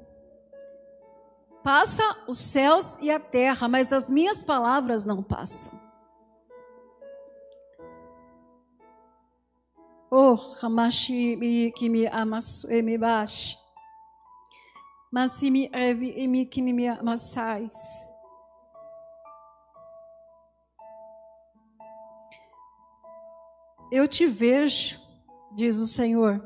Passa 1.63 2.03
os 2.27 2.37
céus 2.37 2.97
e 3.01 3.09
a 3.09 3.19
terra, 3.19 3.67
mas 3.67 3.91
as 3.91 4.11
minhas 4.11 4.43
palavras 4.43 5.03
não 5.03 5.23
passam. 5.23 5.80
Oh, 10.13 10.35
Hamashi 10.61 11.71
que 11.73 11.87
me 11.87 12.05
amas 12.05 12.65
e 12.65 12.81
me 12.81 12.97
baixe. 12.97 13.57
Mas 15.09 15.31
se 15.31 15.49
me 15.49 15.69
e 15.71 16.27
me 16.27 16.45
que 16.45 16.61
me 16.61 16.85
amassais. 16.85 17.73
Eu 23.89 24.05
te 24.05 24.27
vejo, 24.27 24.99
diz 25.53 25.79
o 25.79 25.87
Senhor. 25.87 26.45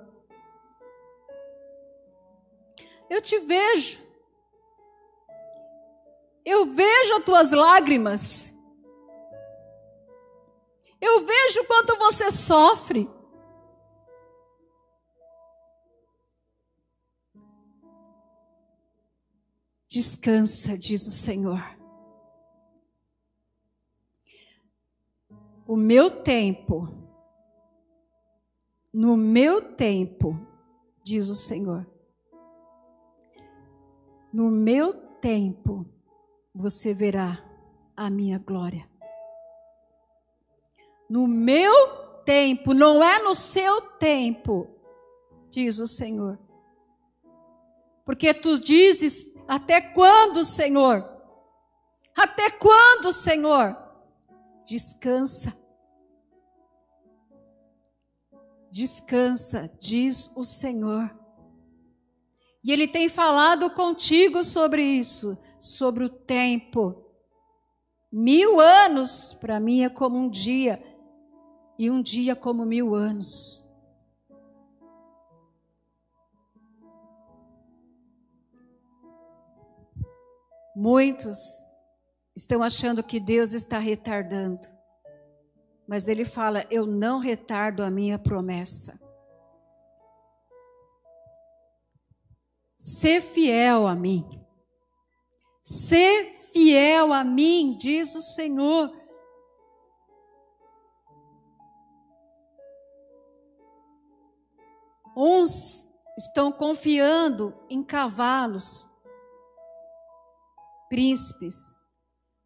Eu 3.10 3.20
te 3.20 3.40
vejo. 3.40 4.00
Eu 6.46 6.68
vejo 6.68 7.16
as 7.16 7.26
tuas 7.26 7.52
lágrimas. 7.52 8.54
Eu 11.02 11.26
vejo 11.26 11.66
quanto 11.66 11.98
você 11.98 12.32
sofre. 12.32 13.15
Descansa, 19.96 20.78
diz 20.78 21.08
o 21.08 21.10
Senhor. 21.10 21.62
O 25.66 25.78
meu 25.78 26.12
tempo, 26.12 26.90
no 28.94 29.16
meu 29.16 29.74
tempo, 29.74 30.38
diz 31.02 31.30
o 31.30 31.36
Senhor. 31.36 31.90
No 34.34 34.52
meu 34.52 34.94
tempo, 35.22 35.86
você 36.54 36.94
verá 36.94 37.42
a 37.96 38.10
minha 38.10 38.38
glória. 38.38 38.86
No 41.10 41.26
meu 41.26 42.22
tempo, 42.26 42.74
não 42.74 43.02
é 43.02 43.24
no 43.24 43.34
seu 43.34 43.80
tempo, 43.92 44.68
diz 45.50 45.80
o 45.80 45.88
Senhor. 45.88 46.38
Porque 48.04 48.34
tu 48.34 48.60
dizes 48.60 49.34
até 49.48 49.82
quando, 49.82 50.44
Senhor? 50.44 51.08
Até 52.18 52.50
quando, 52.50 53.12
Senhor? 53.12 53.78
Descansa. 54.66 55.56
Descansa, 58.72 59.72
diz 59.80 60.36
o 60.36 60.44
Senhor. 60.44 61.14
E 62.64 62.72
Ele 62.72 62.88
tem 62.88 63.08
falado 63.08 63.70
contigo 63.70 64.44
sobre 64.44 64.82
isso, 64.84 65.38
sobre 65.60 66.04
o 66.04 66.10
tempo. 66.10 67.06
Mil 68.12 68.60
anos 68.60 69.34
para 69.34 69.60
mim 69.60 69.84
é 69.84 69.90
como 69.90 70.18
um 70.18 70.30
dia, 70.30 70.82
e 71.78 71.92
um 71.92 72.02
dia 72.02 72.36
como 72.36 72.66
mil 72.66 72.96
anos. 72.96 73.65
Muitos 80.76 81.38
estão 82.36 82.62
achando 82.62 83.02
que 83.02 83.20
Deus 83.20 83.54
está 83.54 83.80
retardando. 83.80 84.68
Mas 85.88 86.08
ele 86.08 86.26
fala: 86.26 86.66
Eu 86.70 86.86
não 86.86 87.20
retardo 87.20 87.84
a 87.84 87.90
minha 87.90 88.20
promessa. 88.20 89.00
Ser 92.78 93.22
fiel 93.22 93.88
a 93.88 93.96
mim. 93.96 94.24
Ser 95.64 96.34
fiel 96.52 97.12
a 97.12 97.24
mim, 97.24 97.76
diz 97.78 98.14
o 98.16 98.22
Senhor. 98.22 98.92
Uns 105.18 105.88
estão 106.18 106.52
confiando 106.52 107.54
em 107.70 107.82
cavalos, 107.82 108.90
príncipes, 110.96 111.78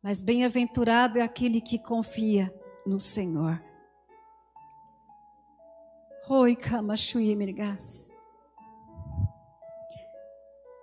mas 0.02 0.24
bem-aventurado 0.24 1.20
é 1.20 1.22
aquele 1.22 1.62
que 1.62 1.78
confia 1.78 2.52
no 2.84 3.00
Senhor. 3.00 3.64
Oi, 6.28 6.56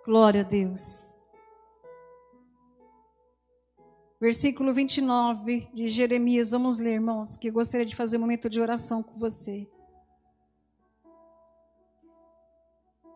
Glória 0.04 0.42
a 0.42 0.44
Deus. 0.44 1.20
Versículo 4.20 4.72
29 4.72 5.68
de 5.72 5.88
Jeremias, 5.88 6.52
vamos 6.52 6.78
ler, 6.78 6.94
irmãos, 6.94 7.34
que 7.34 7.48
eu 7.48 7.52
gostaria 7.52 7.84
de 7.84 7.96
fazer 7.96 8.16
um 8.16 8.20
momento 8.20 8.48
de 8.48 8.60
oração 8.60 9.02
com 9.02 9.18
você. 9.18 9.68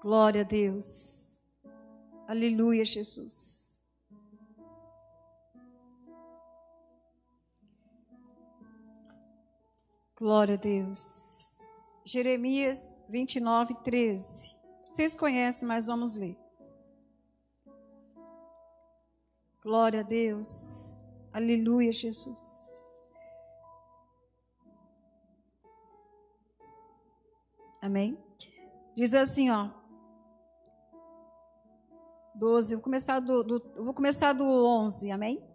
Glória 0.02 0.40
a 0.40 0.44
Deus. 0.44 1.46
Aleluia, 2.26 2.84
Jesus. 2.84 3.69
Glória 10.20 10.54
a 10.54 10.58
Deus. 10.58 11.80
Jeremias 12.04 13.00
29, 13.08 13.74
13. 13.82 14.54
Vocês 14.92 15.14
conhecem, 15.14 15.66
mas 15.66 15.86
vamos 15.86 16.14
ler. 16.14 16.36
Glória 19.62 20.00
a 20.00 20.02
Deus. 20.02 20.94
Aleluia, 21.32 21.90
Jesus. 21.90 22.70
Amém? 27.80 28.22
Diz 28.94 29.14
assim, 29.14 29.50
ó. 29.50 29.70
12, 32.34 32.74
vou 32.74 32.84
começar 32.84 33.20
do, 33.20 33.42
do, 33.42 33.84
vou 33.84 33.94
começar 33.94 34.34
do 34.34 34.44
11, 34.44 35.10
amém? 35.10 35.49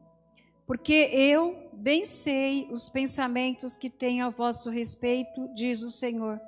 Porque 0.65 1.09
eu 1.11 1.69
bem 1.73 2.03
sei 2.03 2.67
os 2.71 2.89
pensamentos 2.89 3.77
que 3.77 3.89
tenho 3.89 4.25
a 4.25 4.29
vosso 4.29 4.69
respeito, 4.69 5.47
diz 5.53 5.81
o 5.83 5.89
Senhor. 5.89 6.41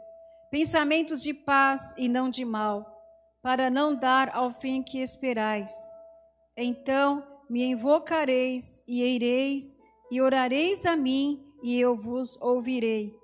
Pensamentos 0.49 1.21
de 1.21 1.33
paz 1.33 1.93
e 1.97 2.07
não 2.07 2.29
de 2.29 2.43
mal, 2.43 2.85
para 3.41 3.69
não 3.69 3.95
dar 3.95 4.35
ao 4.35 4.49
fim 4.49 4.81
que 4.81 4.99
esperais. 4.99 5.71
Então 6.55 7.23
me 7.49 7.63
invocareis 7.63 8.81
e 8.87 9.03
ireis 9.03 9.77
e 10.09 10.19
orareis 10.19 10.85
a 10.85 10.95
mim 10.95 11.43
e 11.61 11.79
eu 11.79 11.95
vos 11.95 12.39
ouvirei. 12.41 13.15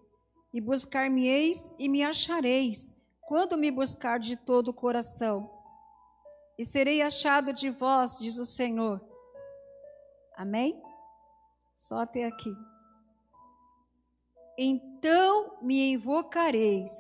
E 0.54 0.62
buscar-me-eis 0.62 1.74
e 1.80 1.90
me 1.90 2.04
achareis, 2.04 2.96
quando 3.22 3.58
me 3.58 3.72
buscar 3.72 4.20
de 4.20 4.36
todo 4.36 4.68
o 4.68 4.74
coração. 4.74 5.50
E 6.60 6.64
serei 6.64 7.02
achado 7.02 7.52
de 7.52 7.72
vós, 7.72 8.18
diz 8.20 8.38
o 8.38 8.46
Senhor. 8.46 9.13
Amém? 10.36 10.82
Só 11.76 12.00
até 12.00 12.26
aqui. 12.26 12.54
Então 14.58 15.58
me 15.62 15.94
invocareis, 15.94 16.92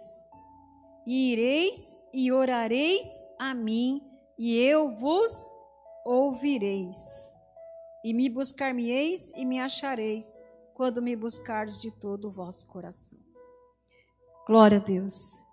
e 1.05 1.33
ireis 1.33 1.99
e 2.13 2.31
orareis 2.31 3.27
a 3.39 3.53
mim, 3.53 3.99
e 4.37 4.57
eu 4.57 4.95
vos 4.95 5.53
ouvireis. 6.05 7.37
E 8.03 8.13
me 8.13 8.29
buscar-me-eis 8.29 9.31
e 9.35 9.45
me 9.45 9.59
achareis, 9.59 10.41
quando 10.73 11.01
me 11.01 11.15
buscardes 11.15 11.79
de 11.79 11.91
todo 11.91 12.27
o 12.27 12.31
vosso 12.31 12.67
coração. 12.67 13.19
Glória 14.47 14.77
a 14.77 14.81
Deus. 14.81 15.43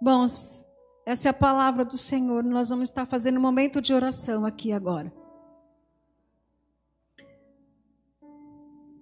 Bons, 0.00 0.64
essa 1.06 1.28
é 1.28 1.30
a 1.30 1.34
palavra 1.34 1.84
do 1.84 1.96
Senhor. 1.96 2.42
Nós 2.42 2.70
vamos 2.70 2.88
estar 2.88 3.06
fazendo 3.06 3.38
um 3.38 3.42
momento 3.42 3.80
de 3.80 3.94
oração 3.94 4.44
aqui 4.44 4.72
agora. 4.72 5.12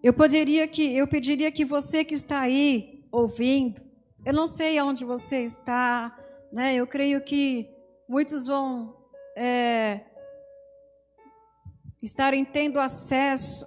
Eu 0.05 0.13
poderia 0.13 0.69
que 0.69 0.95
eu 0.95 1.09
pediria 1.09 1.51
que 1.51 1.65
você 1.65 2.05
que 2.05 2.13
está 2.13 2.41
aí 2.43 3.03
ouvindo, 3.11 3.81
eu 4.23 4.35
não 4.35 4.47
sei 4.47 4.77
aonde 4.77 5.03
você 5.03 5.43
está, 5.43 6.15
né? 6.53 6.75
Eu 6.75 6.87
creio 6.87 7.23
que 7.23 7.71
muitos 8.07 8.45
vão 8.45 8.95
é, 9.35 10.03
estarem 12.03 12.45
tendo 12.45 12.79
acesso 12.79 13.65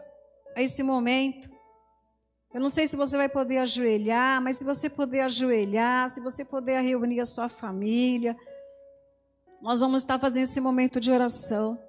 a 0.55 0.61
esse 0.61 0.83
momento. 0.83 1.49
Eu 2.53 2.61
não 2.61 2.69
sei 2.69 2.87
se 2.87 2.95
você 2.95 3.17
vai 3.17 3.27
poder 3.27 3.57
ajoelhar, 3.57 4.39
mas 4.39 4.57
se 4.57 4.63
você 4.63 4.87
puder 4.91 5.23
ajoelhar, 5.23 6.07
se 6.11 6.21
você 6.21 6.45
puder 6.45 6.83
reunir 6.83 7.19
a 7.19 7.25
sua 7.25 7.49
família, 7.49 8.37
nós 9.59 9.79
vamos 9.79 10.03
estar 10.03 10.19
fazendo 10.19 10.43
esse 10.43 10.61
momento 10.61 10.99
de 10.99 11.11
oração. 11.11 11.79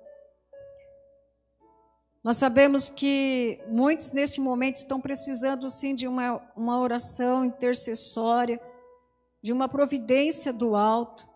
Nós 2.23 2.37
sabemos 2.37 2.89
que 2.89 3.61
muitos 3.69 4.12
neste 4.12 4.41
momento 4.41 4.77
estão 4.77 5.01
precisando 5.01 5.69
sim 5.71 5.95
de 5.95 6.09
uma, 6.09 6.43
uma 6.57 6.81
oração 6.81 7.45
intercessória, 7.45 8.61
de 9.43 9.53
uma 9.53 9.69
providência 9.69 10.53
do 10.53 10.75
alto. 10.75 11.27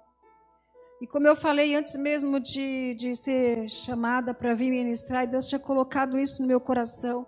E 1.01 1.07
como 1.07 1.27
eu 1.27 1.37
falei 1.37 1.75
antes 1.75 1.97
mesmo 1.97 2.39
de, 2.39 2.95
de 2.95 3.15
ser 3.15 3.69
chamada 3.69 4.35
para 4.35 4.55
vir 4.55 4.71
ministrar, 4.71 5.27
Deus 5.27 5.47
tinha 5.47 5.59
colocado 5.59 6.19
isso 6.19 6.43
no 6.43 6.49
meu 6.49 6.61
coração. 6.61 7.27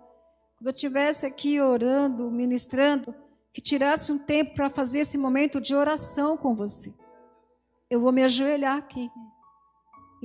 Quando 0.57 0.67
eu 0.67 0.73
estivesse 0.73 1.25
aqui 1.25 1.59
orando, 1.59 2.31
ministrando, 2.31 3.15
que 3.53 3.61
tirasse 3.61 4.11
um 4.11 4.19
tempo 4.19 4.53
para 4.53 4.69
fazer 4.69 4.99
esse 4.99 5.17
momento 5.17 5.61
de 5.61 5.73
oração 5.73 6.35
com 6.35 6.53
você. 6.53 6.93
Eu 7.89 8.01
vou 8.01 8.11
me 8.11 8.23
ajoelhar 8.23 8.77
aqui. 8.77 9.09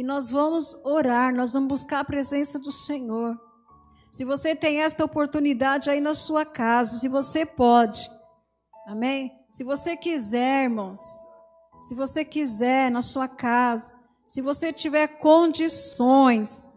E 0.00 0.02
nós 0.02 0.30
vamos 0.30 0.74
orar, 0.82 1.30
nós 1.34 1.52
vamos 1.52 1.68
buscar 1.68 2.00
a 2.00 2.04
presença 2.04 2.58
do 2.58 2.72
Senhor. 2.72 3.38
Se 4.10 4.24
você 4.24 4.56
tem 4.56 4.80
esta 4.80 5.04
oportunidade 5.04 5.90
aí 5.90 6.00
na 6.00 6.14
sua 6.14 6.42
casa, 6.46 6.98
se 6.98 7.06
você 7.06 7.44
pode, 7.44 8.10
amém? 8.86 9.30
Se 9.52 9.62
você 9.62 9.98
quiser, 9.98 10.64
irmãos, 10.64 11.02
se 11.82 11.94
você 11.94 12.24
quiser 12.24 12.90
na 12.90 13.02
sua 13.02 13.28
casa, 13.28 13.92
se 14.26 14.40
você 14.40 14.72
tiver 14.72 15.06
condições, 15.18 16.72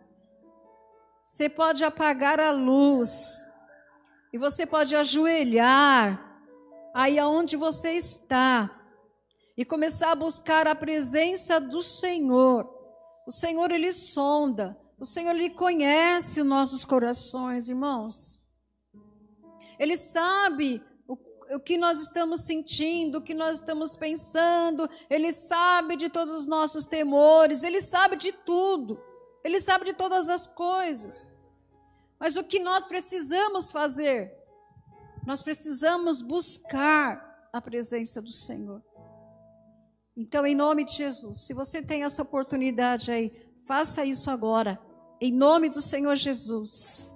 você 1.24 1.47
pode 1.47 1.86
apagar 1.86 2.41
a 2.41 2.51
luz 2.51 3.41
e 4.34 4.38
você 4.38 4.65
pode 4.65 4.97
ajoelhar 4.97 6.21
aí 6.93 7.17
aonde 7.17 7.55
você 7.55 7.93
está 7.93 8.69
e 9.57 9.63
começar 9.63 10.11
a 10.11 10.15
buscar 10.15 10.67
a 10.67 10.76
presença 10.76 11.57
do 11.57 11.82
Senhor. 11.82 12.72
O 13.26 13.32
Senhor 13.32 13.71
ele 13.71 13.91
sonda, 13.91 14.78
o 14.99 15.05
Senhor 15.05 15.36
ele 15.36 15.49
conhece 15.49 16.41
os 16.41 16.47
nossos 16.47 16.86
corações, 16.86 17.69
irmãos. 17.69 18.39
Ele 19.80 19.97
sabe 19.97 20.82
o 21.51 21.59
que 21.59 21.78
nós 21.78 22.01
estamos 22.01 22.41
sentindo, 22.41 23.17
o 23.17 23.21
que 23.21 23.34
nós 23.34 23.59
estamos 23.59 23.95
pensando, 23.95 24.89
Ele 25.09 25.32
sabe 25.32 25.95
de 25.95 26.09
todos 26.09 26.34
os 26.34 26.45
nossos 26.45 26.86
temores, 26.86 27.63
Ele 27.63 27.82
sabe 27.82 28.15
de 28.15 28.32
tudo, 28.32 29.01
Ele 29.43 29.59
sabe 29.59 29.86
de 29.86 29.93
todas 29.93 30.30
as 30.30 30.47
coisas. 30.47 31.26
Mas 32.19 32.36
o 32.36 32.43
que 32.43 32.59
nós 32.59 32.84
precisamos 32.84 33.71
fazer? 33.71 34.32
Nós 35.26 35.41
precisamos 35.41 36.21
buscar 36.21 37.49
a 37.51 37.61
presença 37.61 38.21
do 38.21 38.32
Senhor. 38.32 38.82
Então, 40.16 40.45
em 40.45 40.53
nome 40.53 40.84
de 40.86 40.93
Jesus, 40.93 41.39
se 41.41 41.53
você 41.53 41.82
tem 41.82 42.03
essa 42.03 42.22
oportunidade 42.22 43.11
aí, 43.11 43.32
faça 43.66 44.05
isso 44.05 44.30
agora, 44.30 44.80
em 45.20 45.32
nome 45.32 45.70
do 45.70 45.82
Senhor 45.82 46.16
Jesus. 46.16 47.16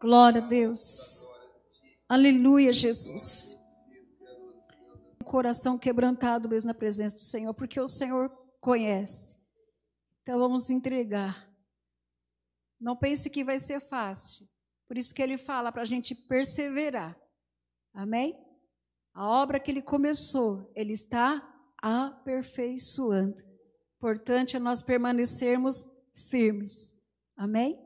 Glória 0.00 0.42
a 0.42 0.46
Deus. 0.46 1.30
Aleluia, 2.08 2.72
Jesus. 2.72 3.56
Um 5.20 5.24
coração 5.24 5.78
quebrantado 5.78 6.48
mesmo 6.48 6.68
na 6.68 6.74
presença 6.74 7.14
do 7.14 7.20
Senhor, 7.20 7.54
porque 7.54 7.80
o 7.80 7.88
Senhor 7.88 8.30
conhece. 8.60 9.38
Então 10.22 10.38
vamos 10.38 10.68
entregar. 10.70 11.48
Não 12.78 12.96
pense 12.96 13.30
que 13.30 13.44
vai 13.44 13.58
ser 13.58 13.80
fácil. 13.80 14.48
Por 14.88 14.98
isso 14.98 15.14
que 15.14 15.22
ele 15.22 15.38
fala 15.38 15.70
para 15.70 15.82
a 15.82 15.86
gente 15.86 16.14
perseverar. 16.14 17.16
Amém? 17.92 18.36
A 19.12 19.26
obra 19.26 19.58
que 19.58 19.70
ele 19.70 19.82
começou, 19.82 20.70
ele 20.74 20.92
está 20.92 21.42
aperfeiçoando. 21.78 23.42
Importante 23.96 24.56
é 24.56 24.60
nós 24.60 24.82
permanecermos 24.82 25.84
firmes. 26.14 26.94
Amém? 27.36 27.78